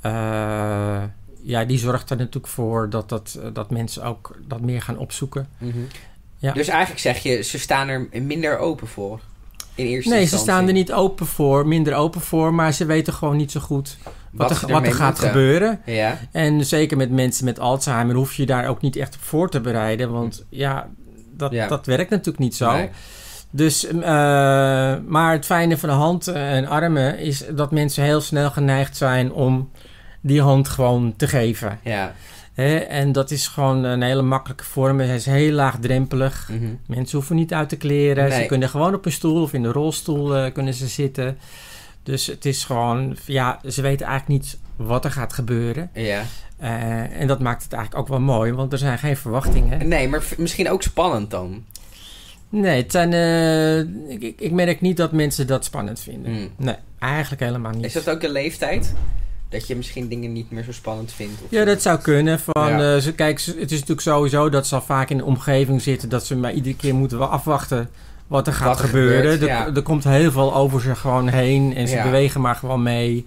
eh, 0.00 1.02
ja, 1.42 1.64
die 1.64 1.78
zorgt 1.78 2.10
er 2.10 2.16
natuurlijk 2.16 2.52
voor 2.52 2.90
dat, 2.90 3.08
dat, 3.08 3.38
dat 3.52 3.70
mensen 3.70 4.02
ook 4.02 4.36
dat 4.48 4.60
meer 4.60 4.82
gaan 4.82 4.98
opzoeken. 4.98 5.48
Mhm. 5.58 5.78
Ja. 6.38 6.52
Dus 6.52 6.68
eigenlijk 6.68 7.00
zeg 7.00 7.18
je, 7.18 7.42
ze 7.42 7.58
staan 7.58 7.88
er 7.88 8.08
minder 8.22 8.58
open 8.58 8.86
voor. 8.86 9.20
In 9.74 9.86
eerste 9.86 10.10
Nee, 10.10 10.24
ze 10.26 10.36
staan 10.38 10.66
er 10.66 10.72
niet 10.72 10.92
open 10.92 11.26
voor, 11.26 11.66
minder 11.66 11.94
open 11.94 12.20
voor, 12.20 12.54
maar 12.54 12.72
ze 12.72 12.84
weten 12.84 13.12
gewoon 13.12 13.36
niet 13.36 13.50
zo 13.52 13.60
goed 13.60 13.96
wat, 14.30 14.48
Wat 14.48 14.62
er, 14.62 14.72
wat 14.72 14.86
er 14.86 14.94
gaat 14.94 15.08
moeten. 15.10 15.26
gebeuren. 15.28 15.80
Ja. 15.86 16.18
En 16.32 16.64
zeker 16.66 16.96
met 16.96 17.10
mensen 17.10 17.44
met 17.44 17.58
Alzheimer 17.58 18.14
hoef 18.14 18.34
je 18.34 18.46
daar 18.46 18.66
ook 18.68 18.80
niet 18.80 18.96
echt 18.96 19.14
op 19.14 19.20
voor 19.22 19.50
te 19.50 19.60
bereiden, 19.60 20.10
want 20.12 20.44
ja, 20.48 20.88
dat, 21.36 21.52
Ja. 21.52 21.68
dat 21.68 21.86
werkt 21.86 22.10
natuurlijk 22.10 22.38
niet 22.38 22.54
zo. 22.56 22.72
Nee. 22.72 22.88
Dus, 23.50 23.86
eh, 23.86 23.94
maar 25.06 25.32
het 25.32 25.44
fijne 25.44 25.78
van 25.78 25.88
de 25.88 25.94
hand 25.94 26.28
en 26.28 26.66
armen 26.66 27.18
is 27.18 27.44
dat 27.54 27.70
mensen 27.70 28.04
heel 28.04 28.20
snel 28.20 28.50
geneigd 28.50 28.96
zijn 28.96 29.32
om 29.32 29.70
die 30.20 30.40
hand 30.42 30.68
gewoon 30.68 31.14
te 31.16 31.28
geven. 31.28 31.78
Ja. 31.82 32.12
En 32.54 33.12
dat 33.12 33.30
is 33.30 33.46
gewoon 33.46 33.84
een 33.84 34.02
hele 34.02 34.22
makkelijke 34.22 34.64
vorm. 34.64 34.98
Hij 35.00 35.14
is 35.14 35.26
heel 35.26 35.52
laagdrempelig. 35.52 36.48
Mhm. 36.50 36.64
Mensen 36.86 37.18
hoeven 37.18 37.36
niet 37.36 37.52
uit 37.54 37.68
te 37.68 37.76
kleren. 37.76 38.28
Nee. 38.28 38.40
Ze 38.40 38.46
kunnen 38.46 38.68
gewoon 38.68 38.94
op 38.94 39.06
een 39.06 39.12
stoel 39.12 39.42
of 39.42 39.52
in 39.52 39.62
de 39.62 39.72
rolstoel 39.72 40.36
eh, 40.36 40.52
kunnen 40.52 40.74
ze 40.74 40.86
zitten. 40.86 41.38
Dus 42.02 42.26
het 42.26 42.44
is 42.44 42.64
gewoon, 42.64 43.16
ja, 43.26 43.60
ze 43.68 43.82
weten 43.82 44.06
eigenlijk 44.06 44.42
niet 44.42 44.58
wat 44.76 45.04
er 45.04 45.10
gaat 45.10 45.32
gebeuren. 45.32 45.90
Ja. 45.94 46.22
Eh, 46.56 47.20
en 47.20 47.26
dat 47.26 47.40
maakt 47.40 47.62
het 47.62 47.72
eigenlijk 47.72 48.02
ook 48.02 48.08
wel 48.08 48.20
mooi, 48.26 48.52
want 48.52 48.72
er 48.72 48.78
zijn 48.78 48.98
geen 48.98 49.16
verwachtingen. 49.16 49.88
Nee, 49.88 50.08
maar 50.08 50.22
misschien 50.36 50.70
ook 50.70 50.82
spannend 50.82 51.30
dan. 51.30 51.64
Nee, 52.48 52.82
het 52.82 52.92
zijn, 52.92 53.12
eh, 53.12 53.78
ik, 54.14 54.22
ik- 54.22 54.40
ik 54.40 54.52
merk 54.52 54.80
niet 54.80 54.96
dat 54.96 55.12
mensen 55.12 55.46
dat 55.46 55.64
spannend 55.64 56.00
vinden. 56.00 56.32
Mm. 56.32 56.48
Nee, 56.56 56.74
eigenlijk 56.98 57.42
helemaal 57.42 57.72
niet. 57.72 57.84
Is 57.84 57.92
dat 57.92 58.10
ook 58.10 58.20
de 58.20 58.30
leeftijd? 58.30 58.94
Dat 59.52 59.66
je 59.66 59.76
misschien 59.76 60.08
dingen 60.08 60.32
niet 60.32 60.50
meer 60.50 60.62
zo 60.64 60.72
spannend 60.72 61.12
vindt? 61.12 61.42
Of 61.42 61.50
Ja, 61.50 61.64
dat 61.64 61.82
zou 61.82 61.98
kunnen. 61.98 62.40
Van, 62.40 62.68
Ja. 62.68 62.94
eh, 62.94 63.00
ze, 63.00 63.12
kijk, 63.12 63.40
het 63.40 63.56
is 63.70 63.70
natuurlijk 63.70 64.00
sowieso 64.00 64.48
dat 64.48 64.66
ze 64.66 64.74
al 64.74 64.82
vaak 64.82 65.10
in 65.10 65.16
de 65.16 65.24
omgeving 65.24 65.82
zitten... 65.82 66.08
dat 66.08 66.26
ze 66.26 66.36
maar 66.36 66.52
iedere 66.52 66.76
keer 66.76 66.94
moeten 66.94 67.18
wel 67.18 67.28
afwachten 67.28 67.90
wat 68.26 68.46
er 68.46 68.52
gaat 68.52 68.66
Wat 68.68 68.78
er 68.78 68.84
gebeuren. 68.84 69.16
gebeurt, 69.16 69.40
er, 69.40 69.46
ja. 69.46 69.74
er 69.74 69.82
komt 69.82 70.04
heel 70.04 70.30
veel 70.32 70.54
over 70.54 70.80
ze 70.80 70.94
gewoon 70.94 71.28
heen 71.28 71.74
en 71.74 71.88
ze 71.88 71.94
Ja. 71.94 72.02
bewegen 72.02 72.40
maar 72.40 72.54
gewoon 72.54 72.82
mee. 72.82 73.26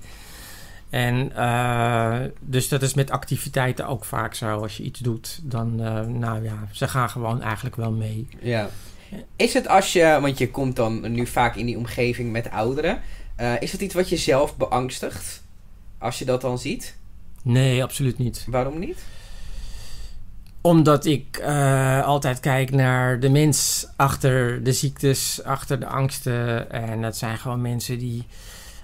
En 0.89 1.31
eh, 1.35 2.15
dus 2.39 2.67
dat 2.67 2.81
is 2.81 2.93
met 2.93 3.11
activiteiten 3.11 3.87
ook 3.87 4.05
vaak 4.05 4.33
zo. 4.33 4.61
Als 4.61 4.77
je 4.77 4.83
iets 4.83 4.99
doet, 4.99 5.39
dan, 5.43 5.73
eh, 5.83 6.01
nou 6.01 6.43
ja, 6.43 6.67
ze 6.71 6.87
gaan 6.87 7.09
gewoon 7.09 7.41
eigenlijk 7.41 7.75
wel 7.75 7.91
mee. 7.91 8.27
Ja. 8.41 8.69
Is 9.35 9.53
het 9.53 9.67
als 9.67 9.93
je, 9.93 10.17
want 10.21 10.37
je 10.37 10.51
komt 10.51 10.75
dan 10.75 11.11
nu 11.11 11.27
vaak 11.27 11.55
in 11.55 11.65
die 11.65 11.77
omgeving 11.77 12.31
met 12.31 12.51
ouderen, 12.51 12.99
is 13.59 13.71
het 13.71 13.81
iets 13.81 13.93
wat 13.93 14.09
je 14.09 14.17
zelf 14.17 14.57
beangstigt? 14.57 15.43
Als 15.97 16.19
je 16.19 16.25
dat 16.25 16.41
dan 16.41 16.59
ziet? 16.59 16.95
Nee, 17.43 17.83
absoluut 17.83 18.17
niet. 18.17 18.45
Waarom 18.49 18.79
niet? 18.79 18.97
Omdat 20.61 21.05
ik 21.05 21.37
eh, 21.37 22.03
altijd 22.05 22.39
kijk 22.39 22.71
naar 22.71 23.19
de 23.19 23.29
mens 23.29 23.87
achter 23.95 24.63
de 24.63 24.73
ziektes, 24.73 25.43
achter 25.43 25.79
de 25.79 25.85
angsten. 25.87 26.71
En 26.71 27.01
dat 27.01 27.17
zijn 27.17 27.37
gewoon 27.37 27.61
mensen 27.61 27.99
die 27.99 28.23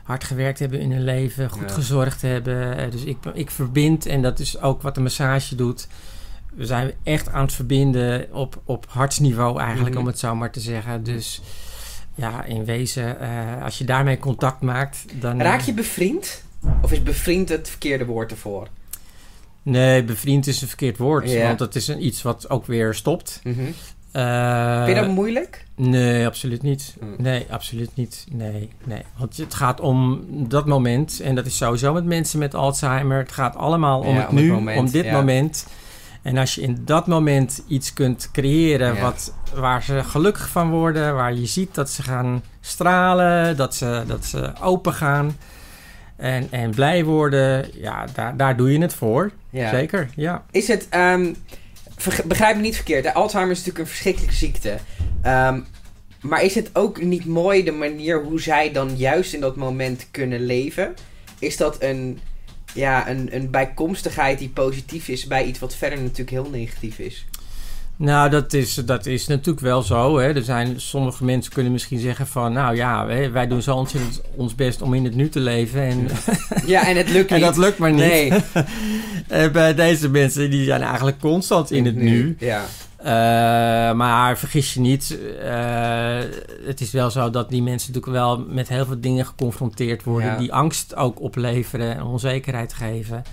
hard 0.04 0.24
gewerkt 0.24 0.60
hebben 0.60 0.80
in 0.80 0.92
hun 0.92 1.04
leven, 1.04 1.50
goed 1.50 1.70
Ja. 1.70 1.74
gezorgd 1.76 2.22
hebben. 2.22 2.78
Eh, 2.78 2.92
dus 2.92 3.04
ik, 3.04 3.18
ik 3.34 3.52
verbind, 3.52 4.06
en 4.06 4.22
dat 4.22 4.40
is 4.40 4.60
ook 4.62 4.82
wat 4.82 4.96
de 4.96 5.02
massage 5.02 5.56
doet. 5.56 5.88
We 6.54 6.66
zijn 6.66 6.92
echt 7.04 7.30
aan 7.30 7.42
het 7.46 7.54
verbinden 7.54 8.28
op, 8.34 8.62
op 8.66 8.86
hartsniveau 8.90 9.60
eigenlijk, 9.60 9.90
Mhm. 9.92 10.00
om 10.00 10.08
het 10.08 10.20
zo 10.20 10.36
maar 10.36 10.52
te 10.52 10.60
zeggen. 10.60 11.04
Dus 11.04 11.42
ja, 12.16 12.44
in 12.44 12.66
wezen, 12.66 13.20
eh, 13.20 13.64
als 13.64 13.78
je 13.78 13.84
daarmee 13.86 14.18
contact 14.20 14.62
maakt, 14.62 15.06
dan... 15.22 15.42
Raak 15.42 15.62
je 15.62 15.74
bevriend? 15.74 16.44
Of 16.82 16.92
is 16.92 17.04
bevriend 17.04 17.50
het 17.50 17.70
verkeerde 17.70 18.06
woord 18.06 18.32
ervoor? 18.32 18.68
Nee, 19.64 20.04
bevriend 20.04 20.48
is 20.48 20.62
een 20.62 20.68
verkeerd 20.68 20.98
woord, 20.98 21.30
Ja. 21.32 21.46
want 21.48 21.60
dat 21.60 21.76
is 21.76 21.88
een, 21.88 22.06
iets 22.06 22.22
wat 22.22 22.50
ook 22.50 22.66
weer 22.66 22.94
stopt. 22.94 23.42
Eh, 23.44 24.84
Vind 24.86 24.98
je 24.98 25.04
dat 25.04 25.14
moeilijk? 25.14 25.66
Nee, 25.76 26.26
absoluut 26.26 26.62
niet. 26.62 26.96
Hmm. 27.00 27.14
Nee, 27.18 27.46
absoluut 27.50 27.90
niet. 27.96 28.26
Nee, 28.32 28.70
nee. 28.84 29.02
Want 29.18 29.38
het 29.38 29.54
gaat 29.54 29.80
om 29.80 30.26
dat 30.30 30.66
moment. 30.66 31.20
En 31.20 31.36
dat 31.36 31.46
is 31.46 31.58
sowieso 31.58 31.94
met 31.94 32.06
mensen 32.06 32.40
met 32.40 32.56
Alzheimer. 32.56 33.18
Het 33.18 33.32
gaat 33.32 33.56
allemaal 33.56 34.00
om 34.00 34.14
Ja, 34.16 34.20
het 34.22 34.30
om 34.30 34.36
het 34.36 34.46
nu, 34.46 34.52
moment, 34.52 34.80
om 34.80 34.92
dit 34.92 35.06
ja. 35.06 35.12
moment. 35.12 35.68
En 36.22 36.38
als 36.38 36.56
je 36.56 36.62
in 36.62 36.82
dat 36.86 37.08
moment 37.08 37.64
iets 37.68 37.94
kunt 37.94 38.30
creëren 38.32 38.94
Ja. 38.96 39.02
wat, 39.02 39.34
waar 39.56 39.84
ze 39.84 40.04
gelukkig 40.04 40.50
van 40.50 40.70
worden, 40.70 41.16
waar 41.16 41.34
je 41.34 41.46
ziet 41.46 41.76
dat 41.76 41.90
ze 41.90 42.04
gaan 42.04 42.44
stralen, 42.62 43.58
dat 43.58 43.76
ze, 43.76 44.04
dat 44.08 44.26
ze 44.26 44.52
open 44.62 44.94
gaan 44.94 45.38
en, 46.22 46.48
en 46.50 46.72
blij 46.72 47.04
worden, 47.06 47.70
ja, 47.74 48.06
daar, 48.14 48.38
daar 48.38 48.58
doe 48.58 48.72
je 48.72 48.82
het 48.82 48.94
voor. 48.94 49.32
Ja. 49.50 49.70
Zeker, 49.70 50.10
ja. 50.16 50.46
Is 50.52 50.68
het, 50.68 50.88
ehm, 50.90 51.34
begrijp 52.26 52.56
me 52.56 52.62
niet 52.62 52.76
verkeerd, 52.76 53.06
hè? 53.06 53.14
Alzheimer 53.14 53.52
is 53.52 53.58
natuurlijk 53.58 53.86
een 53.86 53.92
verschrikkelijke 53.92 54.36
ziekte. 54.36 54.78
Ehm, 55.22 55.60
maar 56.22 56.44
is 56.44 56.56
het 56.56 56.70
ook 56.74 57.02
niet 57.02 57.26
mooi 57.26 57.64
de 57.64 57.72
manier 57.72 58.24
hoe 58.24 58.42
zij 58.42 58.72
dan 58.72 58.98
juist 58.98 59.34
in 59.34 59.40
dat 59.40 59.56
moment 59.56 60.08
kunnen 60.12 60.46
leven? 60.46 60.94
is 61.42 61.58
dat 61.58 61.84
een, 61.84 62.20
ja, 62.74 63.10
een, 63.10 63.36
een 63.36 63.50
bijkomstigheid 63.50 64.40
die 64.40 64.50
positief 64.50 65.08
is 65.08 65.26
bij 65.26 65.46
iets 65.46 65.60
wat 65.60 65.76
verder 65.76 66.02
natuurlijk 66.02 66.30
heel 66.30 66.50
negatief 66.50 67.00
is? 67.00 67.26
Nou, 67.96 68.30
dat 68.30 68.54
is, 68.54 68.74
dat 68.74 69.06
is 69.06 69.28
natuurlijk 69.28 69.66
wel 69.66 69.82
zo. 69.82 70.18
Hè. 70.18 70.34
Er 70.34 70.44
zijn, 70.44 70.82
sommige 70.82 71.24
mensen 71.24 71.54
kunnen 71.54 71.72
misschien 71.72 72.00
zeggen 72.00 72.28
van... 72.28 72.54
nou 72.54 72.76
ja, 72.76 73.06
wij, 73.06 73.32
wij 73.32 73.48
doen 73.48 73.62
zo 73.62 73.76
ontzettend 73.76 74.22
ons 74.36 74.56
best 74.56 74.82
om 74.82 74.94
in 74.94 75.04
het 75.04 75.16
nu 75.16 75.30
te 75.30 75.40
leven. 75.40 75.82
En, 75.82 76.08
Ja, 76.66 76.88
en 76.88 76.98
het 76.98 77.10
lukt 77.10 77.30
niet. 77.30 77.40
en 77.40 77.46
dat 77.46 77.58
lukt 77.58 77.78
maar 77.78 77.92
niet. 77.92 78.00
Nee. 78.00 78.32
En 79.28 79.52
bij 79.52 79.74
deze 79.74 80.10
mensen, 80.10 80.50
die 80.50 80.66
zijn 80.66 80.82
eigenlijk 80.82 81.20
constant 81.20 81.72
in 81.72 81.86
het 81.86 81.96
nu. 81.96 82.36
Ja. 82.40 82.66
Eh, 82.98 83.96
maar 83.96 84.38
vergis 84.38 84.74
je 84.74 84.80
niet, 84.80 85.18
eh, 85.44 86.18
het 86.66 86.82
is 86.82 86.92
wel 86.92 87.10
zo 87.10 87.30
dat 87.30 87.50
die 87.50 87.62
mensen 87.62 87.94
natuurlijk 87.94 88.24
wel 88.24 88.46
met 88.48 88.68
heel 88.68 88.86
veel 88.86 89.02
dingen 89.02 89.26
geconfronteerd 89.26 90.04
worden... 90.04 90.30
Ja. 90.32 90.38
die 90.38 90.54
angst 90.54 90.96
ook 90.96 91.22
opleveren 91.22 91.96
en 91.96 92.04
onzekerheid 92.04 92.74
geven. 92.74 93.24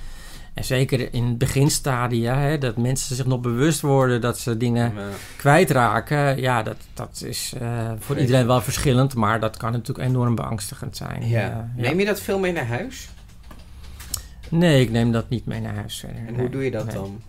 En 0.58 0.64
zeker 0.64 1.12
in 1.14 1.24
het 1.24 1.38
beginstadia, 1.38 2.38
hè, 2.38 2.58
dat 2.58 2.76
mensen 2.76 3.16
zich 3.16 3.26
nog 3.26 3.40
bewust 3.40 3.80
worden 3.80 4.20
dat 4.20 4.38
ze 4.38 4.56
dingen 4.56 4.92
Ja. 4.94 5.02
kwijtraken. 5.36 6.40
Ja, 6.40 6.62
dat, 6.62 6.76
dat 6.94 7.22
is 7.24 7.52
eh, 7.60 7.90
voor 7.98 8.18
iedereen 8.18 8.46
wel 8.46 8.60
verschillend, 8.60 9.14
maar 9.14 9.40
dat 9.40 9.56
kan 9.56 9.72
natuurlijk 9.72 10.08
enorm 10.08 10.34
beangstigend 10.34 10.96
zijn. 10.96 11.28
Ja. 11.28 11.40
Eh, 11.40 11.46
ja. 11.46 11.88
Neem 11.88 11.98
je 11.98 12.04
dat 12.04 12.20
veel 12.20 12.38
mee 12.38 12.52
naar 12.52 12.66
huis? 12.66 13.08
Nee, 14.48 14.80
ik 14.82 14.90
neem 14.90 15.12
dat 15.12 15.28
niet 15.28 15.46
mee 15.46 15.60
naar 15.60 15.74
huis 15.74 15.98
verder. 15.98 16.16
En 16.26 16.32
Nee, 16.32 16.40
hoe 16.40 16.50
doe 16.50 16.64
je 16.64 16.70
dat 16.70 16.84
nee. 16.86 16.94
dan? 16.94 17.20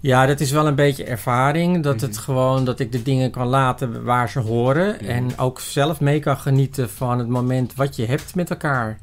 Ja, 0.00 0.26
dat 0.26 0.40
is 0.40 0.50
wel 0.50 0.66
een 0.66 0.74
beetje 0.74 1.04
ervaring. 1.04 1.82
Dat 1.82 1.96
Mhm. 1.96 2.04
het 2.04 2.18
gewoon 2.18 2.64
dat 2.64 2.80
ik 2.80 2.92
de 2.92 3.02
dingen 3.02 3.30
kan 3.30 3.46
laten 3.46 4.04
waar 4.04 4.28
ze 4.28 4.38
horen. 4.38 4.96
Mhm. 5.00 5.10
En 5.10 5.38
ook 5.38 5.60
zelf 5.60 6.00
mee 6.00 6.20
kan 6.20 6.36
genieten 6.36 6.90
van 6.90 7.18
het 7.18 7.28
moment 7.28 7.74
wat 7.74 7.96
je 7.96 8.06
hebt 8.06 8.34
met 8.34 8.50
elkaar. 8.50 8.98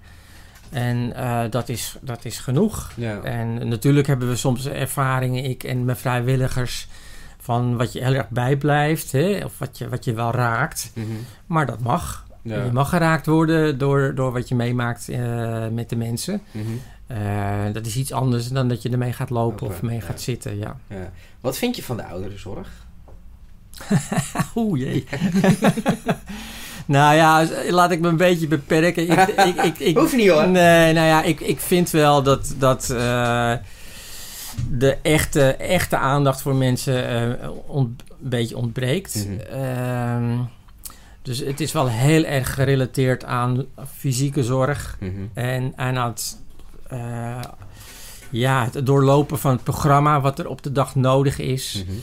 En 0.70 1.16
eh, 1.16 1.42
dat, 1.50 1.70
is, 1.70 1.96
dat 2.02 2.26
is 2.26 2.40
genoeg. 2.40 2.92
Ja. 2.96 3.22
En 3.22 3.68
natuurlijk 3.68 4.08
hebben 4.08 4.30
we 4.30 4.36
soms 4.36 4.68
ervaringen, 4.68 5.44
ik 5.44 5.64
en 5.64 5.86
mijn 5.86 5.98
vrijwilligers, 5.98 6.88
van 7.46 7.78
wat 7.78 7.94
je 7.94 8.04
heel 8.04 8.14
erg 8.14 8.30
bijblijft. 8.30 9.12
Hè? 9.12 9.42
Of 9.44 9.60
wat 9.60 9.78
je, 9.78 9.90
wat 9.90 10.06
je 10.06 10.14
wel 10.14 10.32
raakt. 10.32 10.92
Mhm. 10.94 11.08
Maar 11.46 11.66
dat 11.66 11.80
mag. 11.80 12.26
Ja. 12.42 12.64
Je 12.64 12.72
mag 12.72 12.90
geraakt 12.90 13.26
worden 13.26 13.78
door, 13.78 14.16
door 14.16 14.32
wat 14.32 14.48
je 14.48 14.56
meemaakt 14.56 15.10
eh, 15.10 15.68
met 15.68 15.90
de 15.90 15.96
mensen. 15.96 16.42
Mhm. 16.52 16.66
Eh, 17.08 17.74
dat 17.74 17.86
is 17.86 17.96
iets 17.96 18.12
anders 18.12 18.48
dan 18.48 18.68
dat 18.68 18.82
je 18.82 18.90
ermee 18.90 19.14
gaat 19.14 19.30
lopen 19.30 19.68
of 19.68 19.82
mee 19.82 19.96
ja. 19.96 20.02
gaat 20.02 20.22
zitten. 20.22 20.58
Ja. 20.58 20.78
Ja. 20.88 21.12
Wat 21.42 21.58
vind 21.58 21.76
je 21.76 21.84
van 21.84 21.98
de 21.98 22.06
ouderenzorg? 22.06 22.70
Oeh 24.56 24.80
jee. 24.80 25.08
nou 26.86 27.16
ja, 27.16 27.46
laat 27.70 27.92
ik 27.92 28.00
me 28.00 28.08
een 28.08 28.18
beetje 28.18 28.48
beperken. 28.48 29.04
Ik, 29.12 29.28
ik, 29.48 29.64
ik, 29.64 29.80
ik, 29.80 29.98
Hoeft 29.98 30.16
niet 30.16 30.30
hoor. 30.30 30.48
Nee, 30.48 30.94
nou 30.94 31.08
ja, 31.08 31.24
ik, 31.24 31.40
ik 31.40 31.60
vind 31.60 31.90
wel 31.90 32.24
dat, 32.24 32.56
dat 32.58 32.90
eh, 32.90 33.54
de 34.70 34.98
echte, 35.02 35.42
echte 35.54 35.98
aandacht 35.98 36.42
voor 36.42 36.56
mensen 36.56 37.08
eh, 37.42 37.50
ont- 37.68 38.04
een 38.22 38.30
beetje 38.30 38.58
ontbreekt. 38.58 39.28
Mhm. 39.28 39.40
Ehm, 39.62 40.38
dus 41.22 41.40
het 41.40 41.60
is 41.60 41.72
wel 41.72 41.88
heel 41.90 42.24
erg 42.24 42.54
gerelateerd 42.54 43.24
aan 43.24 43.66
fysieke 43.98 44.44
zorg 44.44 44.98
Mhm. 45.00 45.12
en 45.34 45.74
aan 45.76 45.96
het, 45.96 46.38
eh, 46.88 47.40
ja, 48.30 48.64
het 48.72 48.86
doorlopen 48.86 49.40
van 49.40 49.52
het 49.52 49.64
programma 49.64 50.22
wat 50.22 50.40
er 50.40 50.48
op 50.48 50.64
de 50.64 50.72
dag 50.72 50.96
nodig 50.96 51.40
is. 51.40 51.84
Mhm. 51.88 51.98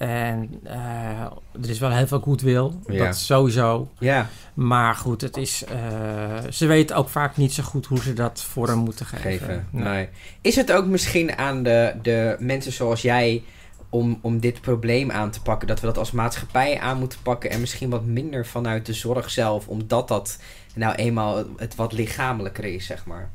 En 0.00 0.50
eh, 0.64 1.20
er 1.62 1.68
is 1.70 1.78
wel 1.78 1.90
heel 1.90 2.06
veel 2.06 2.20
goedwil, 2.20 2.80
Ja. 2.86 3.04
dat 3.04 3.16
sowieso. 3.16 3.88
Ja, 3.98 4.28
Maar 4.54 4.94
goed, 4.94 5.20
het 5.20 5.36
is, 5.36 5.64
eh, 5.64 6.50
ze 6.50 6.66
weten 6.66 6.96
ook 6.96 7.08
vaak 7.08 7.36
niet 7.36 7.52
zo 7.52 7.62
goed 7.62 7.86
hoe 7.86 7.98
ze 8.00 8.12
dat 8.12 8.42
vorm 8.42 8.78
moeten 8.78 9.06
geven. 9.06 9.30
geven. 9.30 9.66
Nee. 9.70 9.84
Nee. 9.84 10.08
Is 10.40 10.56
het 10.56 10.72
ook 10.72 10.86
misschien 10.86 11.38
aan 11.38 11.62
de, 11.62 11.94
de 12.02 12.36
mensen 12.38 12.72
zoals 12.72 13.02
jij 13.02 13.42
om, 13.88 14.18
om 14.22 14.40
dit 14.40 14.60
probleem 14.60 15.10
aan 15.10 15.30
te 15.30 15.42
pakken, 15.42 15.68
dat 15.68 15.80
we 15.80 15.86
dat 15.86 15.98
als 15.98 16.10
maatschappij 16.10 16.80
aan 16.80 16.98
moeten 16.98 17.18
pakken 17.22 17.50
en 17.50 17.60
misschien 17.60 17.90
wat 17.90 18.04
minder 18.04 18.46
vanuit 18.46 18.86
de 18.86 18.92
zorg 18.92 19.30
zelf, 19.30 19.68
omdat 19.68 20.08
dat 20.08 20.38
nou 20.74 20.94
eenmaal 20.94 21.44
het 21.56 21.74
wat 21.74 21.92
lichamelijker 21.92 22.64
is, 22.64 22.86
zeg 22.86 23.06
maar. 23.06 23.30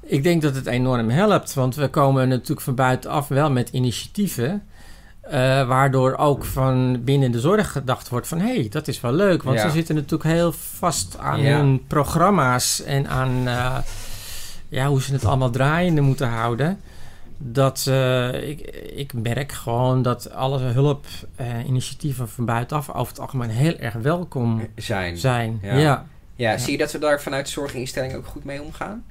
Ik 0.00 0.22
denk 0.22 0.42
dat 0.42 0.54
het 0.54 0.66
enorm 0.66 1.10
helpt, 1.10 1.54
want 1.54 1.74
we 1.74 1.88
komen 1.88 2.28
natuurlijk 2.28 2.60
van 2.60 2.74
buitenaf 2.74 3.28
wel 3.28 3.50
met 3.50 3.68
initiatieven. 3.68 4.62
Eh, 5.22 5.66
waardoor 5.68 6.16
ook 6.16 6.44
van 6.44 7.04
binnen 7.04 7.32
de 7.32 7.40
zorg 7.40 7.72
gedacht 7.72 8.08
wordt 8.08 8.28
van... 8.28 8.40
hé, 8.40 8.54
hey, 8.54 8.68
dat 8.70 8.88
is 8.88 9.00
wel 9.00 9.12
leuk. 9.12 9.42
Want 9.42 9.56
Ja. 9.58 9.62
ze 9.66 9.70
zitten 9.70 9.94
natuurlijk 9.94 10.30
heel 10.30 10.52
vast 10.52 11.18
aan 11.18 11.40
Ja. 11.40 11.56
hun 11.56 11.84
programma's... 11.86 12.82
en 12.82 13.08
aan 13.08 13.48
eh, 13.48 13.78
ja, 14.68 14.86
hoe 14.86 15.02
ze 15.02 15.12
het 15.12 15.24
allemaal 15.24 15.50
draaiende 15.50 16.00
moeten 16.00 16.28
houden. 16.28 16.80
Dat 17.38 17.84
eh, 17.88 18.48
ik, 18.48 18.60
ik 18.94 19.12
merk 19.12 19.52
gewoon 19.52 20.02
dat 20.02 20.32
alle 20.32 20.58
hulp, 20.58 21.06
eh, 21.36 21.46
initiatieven 21.66 22.28
van 22.28 22.44
buitenaf... 22.44 22.88
over 22.90 23.12
het 23.12 23.20
algemeen 23.20 23.50
heel 23.50 23.76
erg 23.76 23.94
welkom 23.94 24.68
Zijn. 24.76 25.16
zijn. 25.16 25.58
Ja. 25.62 25.76
ja. 25.76 26.06
Ja, 26.36 26.58
zie 26.58 26.72
je 26.72 26.78
dat 26.78 26.92
we 26.92 26.98
daar 26.98 27.20
vanuit 27.20 27.48
zorginstellingen 27.48 28.16
ook 28.16 28.26
goed 28.26 28.44
mee 28.44 28.62
omgaan? 28.62 29.04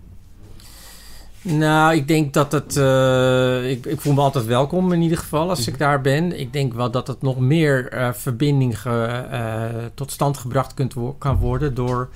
Nou, 1.43 1.95
ik 1.95 2.07
denk 2.07 2.33
dat 2.33 2.51
het. 2.51 2.77
eh, 2.77 3.69
ik, 3.71 3.85
ik 3.85 4.01
voel 4.01 4.13
me 4.13 4.21
altijd 4.21 4.45
welkom 4.45 4.93
in 4.93 5.01
ieder 5.01 5.17
geval 5.17 5.49
als 5.49 5.59
Mhm. 5.59 5.69
ik 5.69 5.77
daar 5.77 6.01
ben. 6.01 6.39
Ik 6.39 6.53
denk 6.53 6.73
wel 6.73 6.91
dat 6.91 7.07
het 7.07 7.21
nog 7.21 7.39
meer 7.39 7.87
eh, 7.89 8.13
verbinding 8.13 8.81
ge- 8.81 9.27
eh, 9.31 9.85
tot 9.93 10.11
stand 10.11 10.37
gebracht 10.37 10.73
kunt 10.73 10.93
wo- 10.93 11.13
kan 11.13 11.35
worden 11.35 11.73
door 11.73 12.09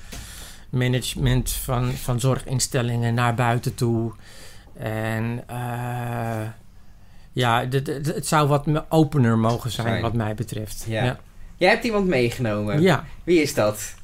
management 0.70 1.50
van, 1.50 1.92
van 1.92 2.20
zorginstellingen 2.20 3.14
naar 3.14 3.34
buiten 3.34 3.74
toe. 3.74 4.12
En 4.78 5.44
ja, 7.32 7.64
het 8.02 8.26
zou 8.26 8.48
wat 8.48 8.66
opener 8.88 9.38
mogen 9.38 9.70
zijn, 9.70 9.86
Zijn. 9.88 10.02
wat 10.02 10.12
mij 10.12 10.34
betreft. 10.34 10.84
Ja. 10.88 11.04
ja. 11.04 11.18
Jij 11.56 11.70
hebt 11.70 11.84
iemand 11.84 12.06
meegenomen. 12.06 12.80
Ja. 12.80 13.04
Wie 13.24 13.40
is 13.42 13.54
dat? 13.54 13.94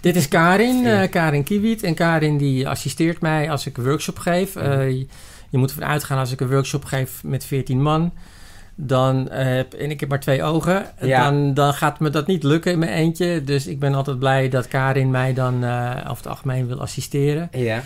Dit 0.00 0.16
is 0.16 0.28
Karin, 0.28 0.86
eh, 0.86 1.10
Karin 1.10 1.42
Kiewiet. 1.44 1.82
En 1.82 1.94
Karin 1.94 2.38
die 2.38 2.68
assisteert 2.68 3.20
mij 3.20 3.50
als 3.50 3.66
ik 3.66 3.76
een 3.76 3.84
workshop 3.84 4.18
geef. 4.18 4.56
Eh, 4.56 4.88
je, 4.90 5.06
je 5.50 5.58
moet 5.58 5.70
ervan 5.70 5.84
uitgaan 5.88 6.18
als 6.18 6.32
ik 6.32 6.40
een 6.40 6.50
workshop 6.50 6.84
geef 6.84 7.22
met 7.24 7.44
14 7.44 7.82
man. 7.82 8.12
Dan, 8.74 9.30
eh, 9.30 9.44
heb- 9.56 9.72
en 9.74 9.90
ik 9.90 10.00
heb 10.00 10.08
maar 10.08 10.20
twee 10.20 10.42
ogen. 10.42 10.86
Ja. 11.00 11.24
Dan, 11.30 11.54
dan 11.54 11.74
gaat 11.74 12.00
me 12.00 12.10
dat 12.10 12.26
niet 12.26 12.42
lukken 12.42 12.72
in 12.72 12.78
mijn 12.78 12.92
eentje. 12.92 13.44
Dus 13.44 13.66
ik 13.66 13.78
ben 13.78 13.94
altijd 13.94 14.18
blij 14.18 14.48
dat 14.48 14.68
Karin 14.68 15.10
mij 15.10 15.34
dan 15.34 15.64
eh, 15.64 15.90
over 15.98 16.16
het 16.16 16.26
algemeen 16.26 16.66
wil 16.66 16.80
assisteren. 16.80 17.48
Ja. 17.52 17.82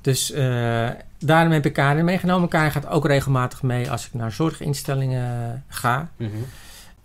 Dus 0.00 0.32
eh, 0.32 0.88
daarom 1.18 1.52
heb 1.52 1.66
ik 1.66 1.72
Karin 1.72 2.04
meegenomen. 2.04 2.48
Karin 2.48 2.70
gaat 2.70 2.88
ook 2.88 3.06
regelmatig 3.06 3.62
mee 3.62 3.90
als 3.90 4.06
ik 4.06 4.14
naar 4.14 4.32
zorginstellingen 4.32 5.64
ga. 5.68 6.08
Mhm. 6.16 6.30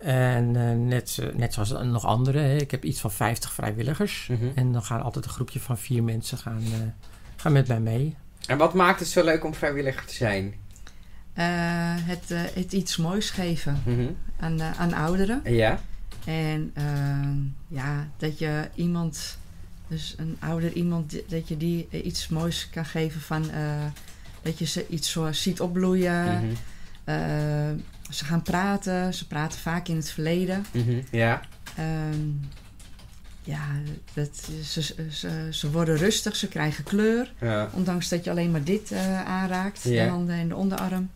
En 0.00 0.56
eh, 0.56 0.76
net, 0.76 1.18
net 1.36 1.54
zoals 1.54 1.70
nog 1.70 2.04
anderen. 2.04 2.42
Hè. 2.42 2.56
Ik 2.56 2.70
heb 2.70 2.84
iets 2.84 3.00
van 3.00 3.12
50 3.12 3.52
vrijwilligers. 3.52 4.26
Mhm. 4.30 4.46
En 4.54 4.72
dan 4.72 4.82
gaan 4.82 5.02
altijd 5.02 5.24
een 5.24 5.30
groepje 5.30 5.60
van 5.60 5.78
vier 5.78 6.02
mensen 6.02 6.38
gaan, 6.38 6.62
eh, 6.64 6.78
gaan 7.36 7.52
met 7.52 7.68
mij 7.68 7.80
mee. 7.80 8.16
En 8.46 8.58
wat 8.58 8.74
maakt 8.74 9.00
het 9.00 9.08
zo 9.08 9.24
leuk 9.24 9.44
om 9.44 9.54
vrijwilliger 9.54 10.04
te 10.04 10.14
zijn? 10.14 10.54
Eh, 11.32 11.44
het, 11.96 12.30
eh, 12.30 12.40
het 12.54 12.72
iets 12.72 12.96
moois 12.96 13.30
geven 13.30 13.82
Mhm. 13.84 14.06
aan, 14.38 14.60
eh, 14.60 14.80
aan 14.80 14.92
ouderen. 14.92 15.40
Ja. 15.44 15.80
En 16.24 16.70
ehm, 16.74 17.36
ja, 17.68 18.08
dat 18.16 18.38
je 18.38 18.68
iemand, 18.74 19.38
dus 19.88 20.14
een 20.18 20.36
ouder 20.40 20.72
iemand, 20.72 21.16
dat 21.28 21.48
je 21.48 21.56
die 21.56 21.88
iets 22.02 22.28
moois 22.28 22.68
kan 22.70 22.84
geven 22.84 23.20
van 23.20 23.50
eh, 23.50 23.84
dat 24.42 24.58
je 24.58 24.66
ze 24.66 24.86
iets 24.88 25.10
zo 25.10 25.32
ziet 25.32 25.60
opbloeien. 25.60 26.24
Mhm. 26.24 26.52
Eh, 27.04 27.16
ze 28.10 28.24
gaan 28.24 28.42
praten, 28.42 29.14
ze 29.14 29.26
praten 29.26 29.58
vaak 29.60 29.88
in 29.88 29.96
het 29.96 30.10
verleden. 30.10 30.64
Mhm. 30.72 31.00
Ja. 31.10 31.40
Ehm, 31.76 32.28
ja, 33.42 33.66
dat, 34.14 34.48
ze, 34.64 34.82
ze, 35.10 35.48
ze 35.50 35.70
worden 35.70 35.96
rustig, 35.96 36.36
ze 36.36 36.48
krijgen 36.48 36.84
kleur. 36.84 37.32
Ja. 37.40 37.68
Ondanks 37.72 38.08
dat 38.08 38.24
je 38.24 38.30
alleen 38.30 38.50
maar 38.50 38.64
dit 38.64 38.90
eh, 38.92 39.24
aanraakt, 39.26 39.82
Ja. 39.82 40.04
de 40.04 40.10
handen 40.10 40.34
en 40.34 40.48
de 40.48 40.56
onderarm. 40.56 41.10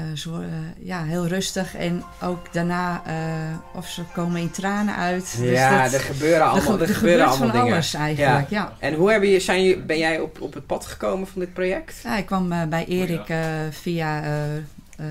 Eh, 0.00 0.16
ze 0.16 0.30
worden 0.30 0.74
ja, 0.82 1.04
heel 1.04 1.26
rustig 1.26 1.74
en 1.76 2.02
ook 2.22 2.52
daarna, 2.52 3.02
eh, 3.06 3.14
of 3.78 3.88
ze 3.88 4.02
komen 4.12 4.40
in 4.40 4.50
tranen 4.50 4.96
uit. 4.96 5.36
Dus 5.38 5.50
Ja, 5.50 5.82
dat- 5.82 5.92
er 5.92 6.00
gebeuren 6.00 6.42
allemaal, 6.50 6.74
er 6.74 6.88
er 6.88 6.94
gebeuren 6.94 6.94
gebeurt 6.94 7.20
allemaal 7.20 7.48
van 7.48 7.50
dingen. 7.60 7.72
alles 7.74 7.94
eigenlijk, 7.94 8.50
ja. 8.50 8.72
En 8.78 8.94
hoe 8.94 9.12
heb 9.12 9.22
je, 9.22 9.40
zijn 9.40 9.62
je, 9.62 9.78
ben 9.78 9.98
jij 9.98 10.20
op, 10.20 10.40
op 10.40 10.54
het 10.54 10.66
pad 10.66 10.86
gekomen 10.86 11.26
van 11.26 11.40
dit 11.40 11.52
project? 11.52 12.00
Ja, 12.04 12.16
ik 12.16 12.26
kwam 12.26 12.52
eh, 12.52 12.64
bij 12.64 12.84
Erik 12.86 13.28
eh, 13.28 13.38
via 13.70 14.22
eh, 14.22 14.56
eh, 14.56 14.62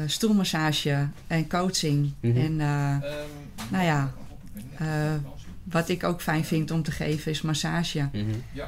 stoelmassage 0.05 1.07
en 1.27 1.47
coaching. 1.47 2.11
Mhm. 2.19 2.37
En 2.37 2.61
eh, 2.61 3.09
nou 3.69 3.83
ja, 3.85 4.11
eh, 4.77 4.87
wat 5.63 5.89
ik 5.89 6.03
ook 6.03 6.21
fijn 6.21 6.45
vind 6.45 6.71
om 6.71 6.83
te 6.83 6.91
geven 6.91 7.31
is 7.31 7.41
massage. 7.41 8.07
Mhm. 8.11 8.23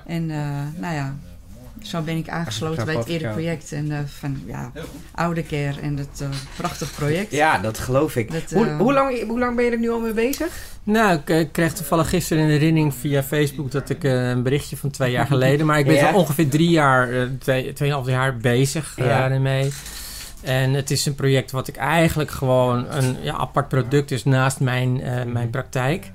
En 0.08 0.32
eh, 0.32 0.38
nou 0.82 0.96
ja, 0.96 1.16
zo 1.82 2.02
ben 2.02 2.18
ik 2.18 2.30
aangesloten 2.30 2.86
bij 2.86 2.94
het 2.94 3.04
Apart, 3.04 3.10
eerder 3.12 3.28
ja. 3.28 3.34
project. 3.34 3.72
En 3.72 3.92
eh, 3.92 3.98
van 4.20 4.42
ja, 4.46 4.72
oude 5.12 5.44
care 5.44 5.80
en 5.82 5.96
dat 5.96 6.22
eh, 6.22 6.28
prachtig 6.58 6.96
project. 6.96 7.32
Ja, 7.32 7.58
dat 7.58 7.80
geloof 7.80 8.16
ik. 8.16 8.32
Dat, 8.32 8.52
hoe, 8.52 8.66
eh, 8.66 8.78
hoe, 8.78 8.94
lang, 8.94 9.28
hoe 9.28 9.40
lang 9.40 9.56
ben 9.56 9.66
je 9.66 9.72
er 9.72 9.80
nu 9.80 9.90
al 9.90 10.00
mee 10.00 10.14
bezig? 10.14 10.48
Nou, 10.84 11.20
ik 11.26 11.52
kreeg 11.52 11.74
toevallig 11.74 12.10
gisteren 12.10 12.44
een 12.44 12.50
herinnering 12.50 12.94
via 12.94 13.24
Facebook 13.24 13.72
dat 13.72 13.90
ik 13.90 14.04
een 14.04 14.44
berichtje 14.44 14.78
van 14.78 14.90
twee 14.90 15.12
jaar 15.12 15.28
geleden. 15.28 15.66
Maar 15.66 15.80
ik 15.80 15.86
ben 15.86 15.96
Ja. 15.96 16.12
zo 16.12 16.18
ongeveer 16.18 16.50
drie 16.50 16.70
jaar, 16.70 17.30
twee, 17.40 17.74
tweeënhalf 17.74 18.08
jaar 18.08 18.38
bezig 18.38 18.94
Ja. 18.96 19.30
En 20.44 20.74
het 20.74 20.92
is 20.92 21.06
een 21.06 21.16
project 21.16 21.52
wat 21.52 21.68
ik 21.68 21.76
eigenlijk 21.76 22.32
gewoon 22.32 22.86
een 22.90 23.18
ja, 23.22 23.34
apart 23.34 23.68
product 23.68 24.12
is 24.12 24.24
naast 24.24 24.60
mijn, 24.60 25.02
eh, 25.02 25.24
mijn 25.26 25.50
praktijk. 25.50 26.12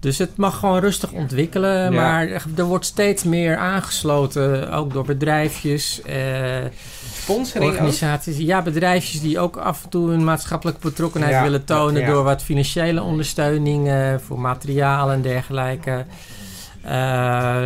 Dus 0.00 0.18
het 0.18 0.36
mag 0.36 0.58
gewoon 0.58 0.80
rustig 0.80 1.12
ontwikkelen. 1.12 1.82
Ja. 1.82 1.90
Maar 1.90 2.42
er 2.56 2.64
wordt 2.64 2.86
steeds 2.86 3.24
meer 3.24 3.56
aangesloten, 3.56 4.72
ook 4.72 4.92
door 4.92 5.04
bedrijfjes. 5.04 6.02
eh, 6.02 6.16
Sponsoring 7.12 7.64
ook? 7.64 7.76
organisaties, 7.76 8.36
ja, 8.36 8.62
bedrijfjes 8.62 9.20
die 9.20 9.38
ook 9.38 9.56
af 9.56 9.84
en 9.84 9.90
toe 9.90 10.10
hun 10.10 10.24
maatschappelijke 10.24 10.80
betrokkenheid 10.80 11.34
Ja, 11.34 11.42
willen 11.42 11.64
tonen 11.64 12.06
door 12.06 12.22
wat 12.24 12.42
financiële 12.42 13.02
ondersteuning 13.02 13.90
voor 14.26 14.40
materiaal 14.40 15.12
en 15.12 15.22
dergelijke. 15.22 16.04
Eh, 16.82 17.56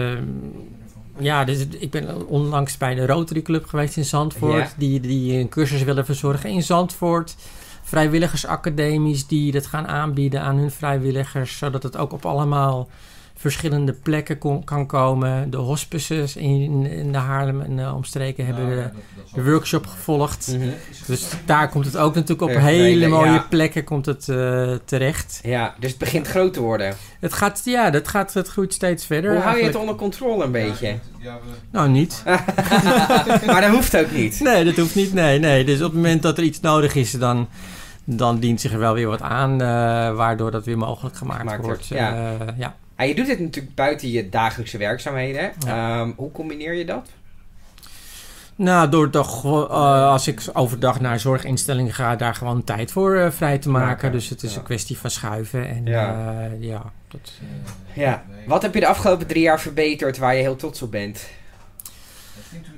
ja, 1.18 1.44
dus 1.44 1.66
ik 1.78 1.90
ben 1.90 2.26
onlangs 2.28 2.76
bij 2.76 2.94
de 2.94 3.06
Rotary 3.06 3.42
Club 3.42 3.66
geweest 3.66 3.96
in 3.96 4.04
Zandvoort, 4.04 4.56
Ja. 4.56 4.68
die, 4.76 5.00
die 5.00 5.38
een 5.38 5.48
cursus 5.48 5.82
willen 5.82 6.04
verzorgen 6.04 6.50
in 6.50 6.62
Zandvoort. 6.62 7.36
Vrijwilligersacademies 7.82 9.26
die 9.26 9.52
dat 9.52 9.66
gaan 9.66 9.86
aanbieden 9.86 10.40
aan 10.40 10.56
hun 10.56 10.70
vrijwilligers, 10.70 11.58
zodat 11.58 11.82
het 11.82 11.96
ook 11.96 12.12
op 12.12 12.26
allemaal 12.26 12.88
verschillende 13.50 13.92
plekken 13.92 14.38
kon- 14.38 14.64
kan 14.64 14.86
komen. 14.86 15.50
De 15.50 15.56
hospices 15.56 16.36
in, 16.36 16.86
in 16.86 17.12
de 17.12 17.18
Haarlem 17.18 17.60
en 17.60 17.76
de 17.76 17.92
omstreken 17.94 18.46
hebben 18.46 18.66
de, 18.68 18.88
de 19.34 19.44
workshop 19.50 19.86
gevolgd. 19.86 20.54
Mhm. 20.58 20.68
Dus 21.06 21.26
daar 21.44 21.68
komt 21.68 21.84
het 21.84 21.96
ook 21.96 22.14
natuurlijk 22.14 22.42
op 22.42 22.48
Eh, 22.56 22.62
hele 22.62 22.98
nee, 23.00 23.08
mooie 23.08 23.30
ja. 23.30 23.46
plekken 23.50 23.84
komt 23.84 24.06
het 24.06 24.28
eh, 24.28 24.72
terecht. 24.84 25.40
Ja, 25.42 25.74
dus 25.78 25.90
het 25.90 25.98
begint 25.98 26.26
groot 26.26 26.52
te 26.52 26.60
worden. 26.60 26.94
Het 27.20 27.32
gaat, 27.32 27.60
ja, 27.64 27.90
dat 27.90 28.08
gaat, 28.08 28.34
het 28.34 28.48
groeit 28.48 28.72
steeds 28.72 29.06
verder. 29.06 29.32
Hoe 29.32 29.42
hou 29.42 29.58
je 29.58 29.64
het 29.64 29.74
onder 29.74 29.94
controle 29.94 30.44
een 30.44 30.52
beetje? 30.52 30.98
Nou, 31.70 31.88
niet. 31.88 32.22
maar 33.46 33.60
dat 33.60 33.70
hoeft 33.70 33.96
ook 33.96 34.10
niet. 34.10 34.40
Nee, 34.40 34.64
dat 34.64 34.76
hoeft 34.76 34.94
niet. 34.94 35.12
Nee, 35.14 35.38
nee. 35.38 35.64
Dus 35.64 35.76
op 35.78 35.84
het 35.84 35.94
moment 35.94 36.22
dat 36.22 36.38
er 36.38 36.44
iets 36.44 36.60
nodig 36.60 36.94
is, 36.94 37.10
dan, 37.10 37.48
dan 38.04 38.38
dient 38.38 38.60
zich 38.60 38.72
er 38.72 38.78
wel 38.78 38.94
weer 38.94 39.08
wat 39.08 39.22
aan, 39.22 39.52
eh, 39.52 39.66
waardoor 40.16 40.50
dat 40.50 40.64
weer 40.64 40.78
mogelijk 40.78 41.16
gemaakt, 41.16 41.40
Gemaakt 41.40 41.64
wordt. 41.64 41.88
wordt, 41.88 42.02
ja. 42.02 42.36
Eh, 42.38 42.46
ja. 42.58 42.74
En 42.96 43.08
je 43.08 43.14
doet 43.14 43.26
dit 43.26 43.40
natuurlijk 43.40 43.74
buiten 43.74 44.10
je 44.10 44.28
dagelijkse 44.28 44.78
werkzaamheden. 44.78 45.52
Ja. 45.66 46.00
Ehm, 46.00 46.10
hoe 46.16 46.32
combineer 46.32 46.74
je 46.74 46.84
dat? 46.84 47.08
Nou, 48.56 48.88
door 48.88 49.10
toch, 49.10 49.44
eh, 49.44 50.08
als 50.08 50.28
ik 50.28 50.42
overdag 50.52 51.00
naar 51.00 51.20
zorginstellingen 51.20 51.92
ga, 51.92 52.16
daar 52.16 52.34
gewoon 52.34 52.64
tijd 52.64 52.92
voor 52.92 53.16
eh, 53.16 53.30
vrij 53.30 53.58
te 53.58 53.70
maken. 53.70 53.88
Maken, 53.88 54.12
Dus 54.12 54.28
het 54.28 54.42
is 54.42 54.52
ja. 54.52 54.58
een 54.58 54.64
kwestie 54.64 54.98
van 54.98 55.10
schuiven. 55.10 55.68
En 55.68 55.84
Ja. 55.84 56.02
ja, 56.02 56.48
ja 56.60 56.92
dat, 57.08 57.32
Ja. 57.92 58.24
Wat 58.46 58.62
heb 58.62 58.74
je 58.74 58.80
de 58.80 58.86
afgelopen 58.86 59.26
drie 59.26 59.42
jaar 59.42 59.60
verbeterd 59.60 60.18
waar 60.18 60.34
je 60.34 60.40
heel 60.40 60.56
trots 60.56 60.82
op 60.82 60.90
bent? 60.90 61.28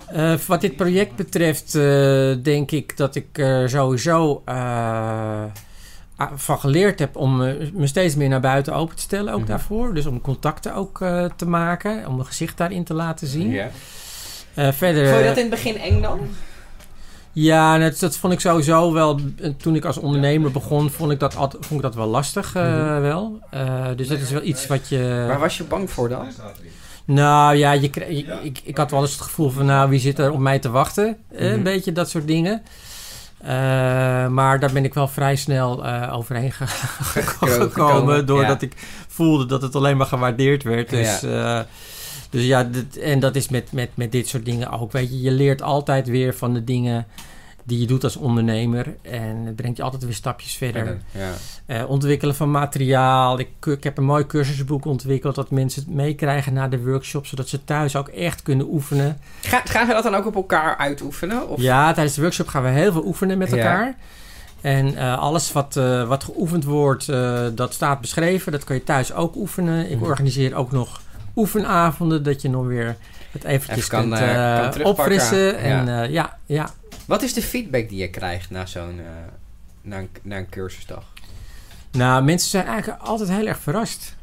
Eh, 0.06 0.34
wat 0.34 0.60
dit 0.60 0.76
project 0.76 1.16
betreft, 1.16 1.74
eh, 1.74 2.34
denk 2.42 2.70
ik 2.70 2.96
dat 2.96 3.14
ik 3.14 3.38
er 3.38 3.68
sowieso 3.68 4.42
eh, 4.44 5.44
van 6.34 6.58
geleerd 6.60 6.98
heb 6.98 7.16
om 7.16 7.42
eh, 7.42 7.54
me 7.72 7.86
steeds 7.86 8.14
meer 8.14 8.28
naar 8.28 8.40
buiten 8.40 8.74
open 8.74 8.96
te 8.96 9.02
stellen, 9.02 9.32
ook 9.32 9.38
Mhm. 9.40 9.48
daarvoor. 9.48 9.94
Dus 9.94 10.06
om 10.06 10.20
contacten 10.20 10.74
ook 10.74 11.00
eh, 11.00 11.24
te 11.36 11.46
maken, 11.48 12.06
om 12.06 12.14
mijn 12.14 12.26
gezicht 12.26 12.56
daarin 12.56 12.84
te 12.84 12.94
laten 12.94 13.26
zien. 13.26 13.50
Ja. 13.50 13.68
Eh, 14.54 14.68
verder, 14.72 15.06
Vond 15.08 15.18
je 15.20 15.26
dat 15.26 15.36
in 15.36 15.40
het 15.40 15.50
begin 15.50 15.78
eng 15.78 16.02
dan? 16.02 16.20
ja, 17.32 17.78
dat, 17.78 17.98
dat 17.98 18.16
vond 18.16 18.32
ik 18.32 18.40
sowieso 18.40 18.92
wel. 18.92 19.20
eh, 19.40 19.50
Toen 19.56 19.74
ik 19.74 19.84
als 19.84 19.96
ondernemer 19.98 20.50
begon, 20.50 20.90
vond 20.90 21.10
ik 21.12 21.20
dat, 21.20 21.34
vond 21.34 21.70
ik 21.70 21.82
dat 21.82 21.94
wel 21.94 22.06
lastig. 22.06 22.54
eh, 22.54 22.62
Mhm. 22.62 23.00
wel. 23.00 23.38
Eh, 23.50 23.86
dus 23.96 24.08
dat 24.08 24.18
is 24.18 24.30
wel 24.30 24.42
iets 24.42 24.66
wat 24.66 24.88
je. 24.88 25.24
Waar 25.28 25.38
was 25.38 25.56
je 25.56 25.64
bang 25.64 25.90
voor 25.90 26.08
dan? 26.08 26.26
Nou 27.04 27.56
ja, 27.56 27.72
je 27.72 27.90
ik, 28.42 28.60
ik 28.64 28.76
had 28.76 28.90
wel 28.90 29.00
eens 29.00 29.12
het 29.12 29.20
gevoel 29.20 29.50
van, 29.50 29.66
nou, 29.66 29.88
wie 29.90 30.00
zit 30.00 30.18
er 30.18 30.32
op 30.32 30.38
mij 30.38 30.58
te 30.58 30.70
wachten? 30.70 31.16
Eh, 31.32 31.40
Mhm. 31.44 31.52
Een 31.52 31.62
beetje 31.62 31.92
dat 31.92 32.10
soort 32.10 32.26
dingen. 32.26 32.62
Eh, 33.38 33.48
maar 34.28 34.60
daar 34.60 34.72
ben 34.72 34.84
ik 34.84 34.94
wel 34.94 35.08
vrij 35.08 35.36
snel 35.36 35.84
eh, 35.84 36.16
overheen 36.16 36.52
ge- 36.52 36.66
gekomen, 37.20 37.60
gekomen, 37.60 38.26
doordat 38.26 38.60
ja. 38.60 38.66
ik 38.66 38.72
voelde 39.08 39.46
dat 39.46 39.62
het 39.62 39.74
alleen 39.74 39.96
maar 39.96 40.06
gewaardeerd 40.06 40.62
werd. 40.62 40.90
Dus 40.90 41.20
ja, 41.20 41.66
dus 42.30 42.44
ja 42.44 42.64
dit, 42.64 42.98
en 42.98 43.20
dat 43.20 43.36
is 43.36 43.48
met, 43.48 43.72
met, 43.72 43.90
met 43.94 44.12
dit 44.12 44.28
soort 44.28 44.44
dingen 44.44 44.70
ook. 44.70 44.92
Weet 44.92 45.08
je, 45.10 45.20
je 45.20 45.30
leert 45.30 45.62
altijd 45.62 46.08
weer 46.08 46.34
van 46.34 46.54
de 46.54 46.64
dingen 46.64 47.06
die 47.66 47.80
je 47.80 47.86
doet 47.86 48.04
als 48.04 48.16
ondernemer. 48.16 48.94
En 49.02 49.36
het 49.44 49.56
brengt 49.56 49.76
je 49.76 49.82
altijd 49.82 50.04
weer 50.04 50.14
stapjes 50.14 50.56
verder. 50.56 50.98
Ja. 51.10 51.30
Eh, 51.66 51.90
ontwikkelen 51.90 52.34
van 52.34 52.50
materiaal. 52.50 53.38
Ik, 53.38 53.48
ik 53.66 53.84
heb 53.84 53.98
een 53.98 54.04
mooi 54.04 54.26
cursusboek 54.26 54.84
ontwikkeld 54.84 55.34
dat 55.34 55.50
mensen 55.50 55.82
het 55.82 55.94
meekrijgen 55.94 56.52
na 56.52 56.68
de 56.68 56.82
workshop, 56.84 57.26
zodat 57.26 57.48
ze 57.48 57.64
thuis 57.64 57.96
ook 57.96 58.08
echt 58.08 58.42
kunnen 58.42 58.66
oefenen. 58.70 59.18
Ga, 59.40 59.60
gaan 59.64 59.86
we 59.86 59.92
dat 59.92 60.02
dan 60.02 60.14
ook 60.14 60.26
op 60.26 60.34
elkaar 60.34 60.76
uitoefenen? 60.76 61.48
Of? 61.48 61.60
Ja, 61.60 61.92
tijdens 61.92 62.14
de 62.16 62.20
workshop 62.22 62.48
gaan 62.48 62.62
we 62.62 62.68
heel 62.68 62.92
veel 62.92 63.04
oefenen 63.06 63.38
met 63.38 63.50
Ja. 63.50 63.56
elkaar. 63.56 63.94
En 64.60 64.96
eh, 64.96 65.18
alles 65.18 65.52
wat, 65.52 65.76
eh, 65.76 66.08
wat 66.08 66.24
geoefend 66.24 66.64
wordt, 66.64 67.08
eh, 67.08 67.46
dat 67.54 67.74
staat 67.74 68.00
beschreven. 68.00 68.52
Dat 68.52 68.64
kan 68.64 68.76
je 68.76 68.84
thuis 68.84 69.12
ook 69.12 69.36
oefenen. 69.36 69.90
Ik 69.90 69.96
Mhm. 69.96 70.04
organiseer 70.04 70.54
ook 70.54 70.72
nog 70.72 71.00
oefenavonden, 71.36 72.22
dat 72.22 72.42
je 72.42 72.48
nog 72.50 72.66
weer 72.66 72.96
het 73.32 73.44
eventjes 73.44 73.76
Even 73.90 74.10
kan, 74.10 74.18
kunt 74.18 74.74
kan 74.76 74.84
opfrissen. 74.84 75.38
Ja. 75.46 75.52
En 75.54 76.02
eh, 76.02 76.10
ja, 76.10 76.36
ja. 76.46 76.70
Wat 77.06 77.22
is 77.22 77.32
de 77.32 77.42
feedback 77.42 77.88
die 77.88 77.98
je 77.98 78.10
krijgt 78.10 78.50
na 78.50 78.66
zo'n 78.66 78.98
eh, 78.98 79.04
na 79.82 79.98
een, 79.98 80.08
na 80.22 80.36
een 80.36 80.48
cursusdag? 80.48 81.04
Nou, 81.92 82.24
mensen 82.24 82.50
zijn 82.50 82.66
eigenlijk 82.66 83.02
altijd 83.02 83.28
heel 83.28 83.46
erg 83.46 83.58
verrast. 83.58 84.14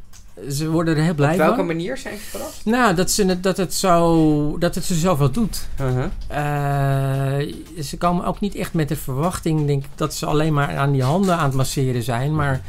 Ze 0.49 0.69
worden 0.69 0.97
er 0.97 1.03
heel 1.03 1.13
blij 1.13 1.31
Op 1.31 1.37
welke 1.37 1.55
van. 1.55 1.65
manier 1.65 1.97
zijn 1.97 2.17
ze 2.17 2.23
verrast? 2.23 2.65
Nou, 2.65 2.95
dat, 2.95 3.11
ze, 3.11 3.25
het- 3.25 3.43
dat, 3.43 3.57
het 3.57 3.73
zo, 3.73 4.57
dat 4.59 4.75
het 4.75 4.83
ze 4.83 4.95
zoveel 4.95 5.31
doet. 5.31 5.67
Uh-huh. 5.81 6.05
Eh, 6.27 7.53
ze 7.83 7.97
komen 7.97 8.25
ook 8.25 8.39
niet 8.39 8.55
echt 8.55 8.73
met 8.73 8.87
de 8.87 8.95
verwachting, 8.95 9.67
denk 9.67 9.83
ik, 9.83 9.89
dat 9.95 10.13
ze 10.13 10.25
alleen 10.25 10.53
maar 10.53 10.77
aan 10.77 10.91
die 10.91 11.03
handen 11.03 11.37
aan 11.37 11.45
het 11.45 11.53
masseren 11.53 12.03
zijn. 12.03 12.35
Maar 12.35 12.61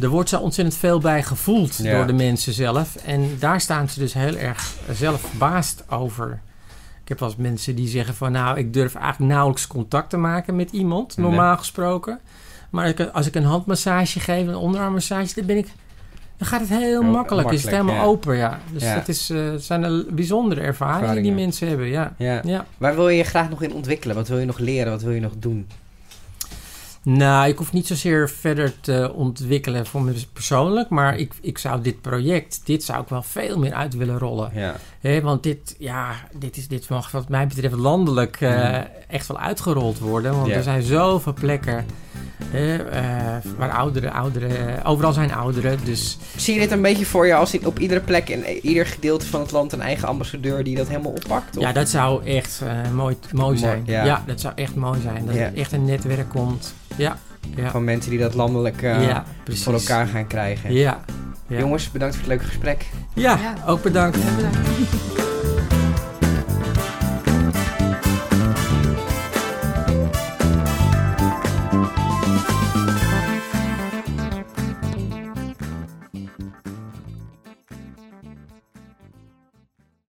er 0.00 0.08
wordt 0.08 0.28
zo 0.28 0.38
ontzettend 0.40 0.76
veel 0.78 0.98
bij 0.98 1.22
gevoeld 1.22 1.76
Ja. 1.76 1.96
door 1.96 2.06
de 2.06 2.12
mensen 2.12 2.52
zelf. 2.52 2.96
En 2.96 3.36
daar 3.38 3.60
staan 3.60 3.88
ze 3.88 3.98
dus 3.98 4.12
heel 4.14 4.36
erg 4.36 4.72
zelf 4.92 5.20
verbaasd 5.20 5.84
over. 5.90 6.40
Ik 7.10 7.18
heb 7.18 7.28
wel 7.28 7.34
eens 7.38 7.48
mensen 7.48 7.74
die 7.74 7.88
zeggen 7.88 8.14
van, 8.14 8.32
nou, 8.32 8.58
ik 8.58 8.72
durf 8.72 8.94
eigenlijk 8.94 9.32
nauwelijks 9.32 9.66
contact 9.66 10.10
te 10.10 10.16
maken 10.16 10.56
met 10.56 10.70
iemand, 10.70 11.16
Nee. 11.16 11.26
normaal 11.26 11.56
gesproken. 11.56 12.18
Maar 12.70 12.88
ik- 12.88 13.00
als 13.00 13.26
ik 13.26 13.34
een 13.34 13.44
handmassage 13.44 14.20
geef, 14.20 14.46
een 14.46 14.54
onderarmmassage, 14.54 15.34
dan 15.34 15.46
ben 15.46 15.56
ik... 15.56 15.66
Dan 16.36 16.48
gaat 16.48 16.60
het 16.60 16.68
heel 16.68 16.78
Heel 16.78 17.02
makkelijk. 17.02 17.50
Is 17.50 17.62
het 17.62 17.70
makkelijk, 17.70 17.88
helemaal 17.88 17.94
ja. 18.06 18.16
open, 18.16 18.36
ja. 18.36 18.58
Dus 18.72 18.82
Ja. 18.82 18.88
het, 18.94 19.08
is, 19.08 19.30
eh, 19.30 19.54
zijn 19.58 19.82
een 19.82 20.06
bijzondere 20.10 20.60
ervaringen 20.60 21.22
die 21.22 21.32
mensen 21.32 21.68
hebben, 21.68 21.86
ja. 21.86 22.14
Ja. 22.18 22.40
ja. 22.44 22.66
Waar 22.78 22.94
wil 22.94 23.08
je 23.08 23.16
je 23.16 23.24
graag 23.24 23.50
nog 23.50 23.62
in 23.62 23.72
ontwikkelen? 23.74 24.16
Wat 24.16 24.28
wil 24.28 24.38
je 24.38 24.46
nog 24.46 24.58
leren? 24.58 24.92
Wat 24.92 25.02
wil 25.02 25.12
je 25.12 25.20
nog 25.20 25.32
doen? 25.38 25.66
Nou, 27.02 27.48
ik 27.48 27.58
hoef 27.58 27.72
niet 27.72 27.86
zozeer 27.86 28.30
verder 28.30 28.80
te 28.80 29.12
ontwikkelen 29.14 29.86
voor 29.86 30.02
me 30.02 30.12
persoonlijk. 30.32 30.88
Maar 30.88 31.16
ik, 31.18 31.32
ik 31.40 31.58
zou 31.58 31.80
dit 31.82 32.00
project, 32.00 32.60
dit 32.64 32.82
zou 32.84 33.02
ik 33.02 33.08
wel 33.08 33.22
veel 33.22 33.58
meer 33.58 33.72
uit 33.74 33.94
willen 33.96 34.18
rollen. 34.18 34.50
Ja. 34.54 34.76
Hè, 35.00 35.20
want 35.20 35.42
dit, 35.42 35.74
ja, 35.78 36.14
dit, 36.34 36.56
is, 36.56 36.68
dit 36.68 36.88
mag 36.88 37.10
wat 37.10 37.28
mij 37.28 37.46
betreft 37.46 37.74
landelijk 37.74 38.40
eh, 38.40 38.50
Mhm. 38.50 38.82
echt 39.08 39.26
wel 39.26 39.38
uitgerold 39.38 39.98
worden. 39.98 40.34
Want 40.34 40.46
Ja. 40.48 40.54
er 40.54 40.62
zijn 40.62 40.82
zoveel 40.82 41.32
plekken 41.32 41.86
hè, 42.44 42.76
eh, 42.76 43.02
waar 43.56 43.70
ouderen, 43.70 44.12
ouderen, 44.12 44.84
overal 44.84 45.12
zijn 45.12 45.34
ouderen. 45.34 45.78
Dus 45.84 46.18
Zie 46.36 46.54
je 46.54 46.60
dit 46.60 46.70
een 46.70 46.82
beetje 46.82 47.06
voor 47.06 47.26
je 47.26 47.34
als 47.34 47.54
in- 47.54 47.66
op 47.66 47.78
iedere 47.78 48.00
plek 48.00 48.28
in 48.28 48.44
ieder 48.66 48.86
gedeelte 48.86 49.26
van 49.26 49.40
het 49.40 49.50
land 49.50 49.72
een 49.72 49.80
eigen 49.80 50.08
ambassadeur 50.08 50.64
die 50.64 50.76
dat 50.76 50.88
helemaal 50.88 51.12
oppakt? 51.12 51.56
Of? 51.56 51.62
ja, 51.62 51.72
dat 51.72 51.88
zou 51.88 52.24
echt 52.24 52.60
eh, 52.64 52.90
mooi, 52.94 53.16
mooi 53.32 53.58
zijn. 53.58 53.82
ja. 53.86 54.04
ja. 54.04 54.22
dat 54.26 54.40
zou 54.40 54.52
echt 54.56 54.74
mooi 54.74 55.00
zijn. 55.00 55.26
Dat 55.26 55.34
Ja. 55.34 55.40
er 55.40 55.54
echt 55.56 55.72
een 55.72 55.84
netwerk 55.84 56.28
komt. 56.28 56.74
Ja, 56.96 57.16
ja, 57.56 57.70
Van 57.70 57.84
mensen 57.84 58.10
die 58.10 58.20
dat 58.20 58.34
landelijk 58.34 58.82
eh, 58.82 59.08
ja 59.08 59.24
precies. 59.44 59.64
voor 59.64 59.72
elkaar 59.74 60.06
gaan 60.06 60.26
krijgen. 60.26 60.72
Ja. 60.72 61.00
Ja. 61.46 61.58
Jongens, 61.58 61.90
bedankt 61.90 62.14
voor 62.14 62.24
het 62.24 62.32
leuke 62.32 62.44
gesprek. 62.44 62.86
Ja, 63.14 63.38
Ja. 63.42 63.54
ook 63.66 63.82
bedankt. 63.82 64.16
Ja, 64.22 64.34
bedankt. 64.36 64.58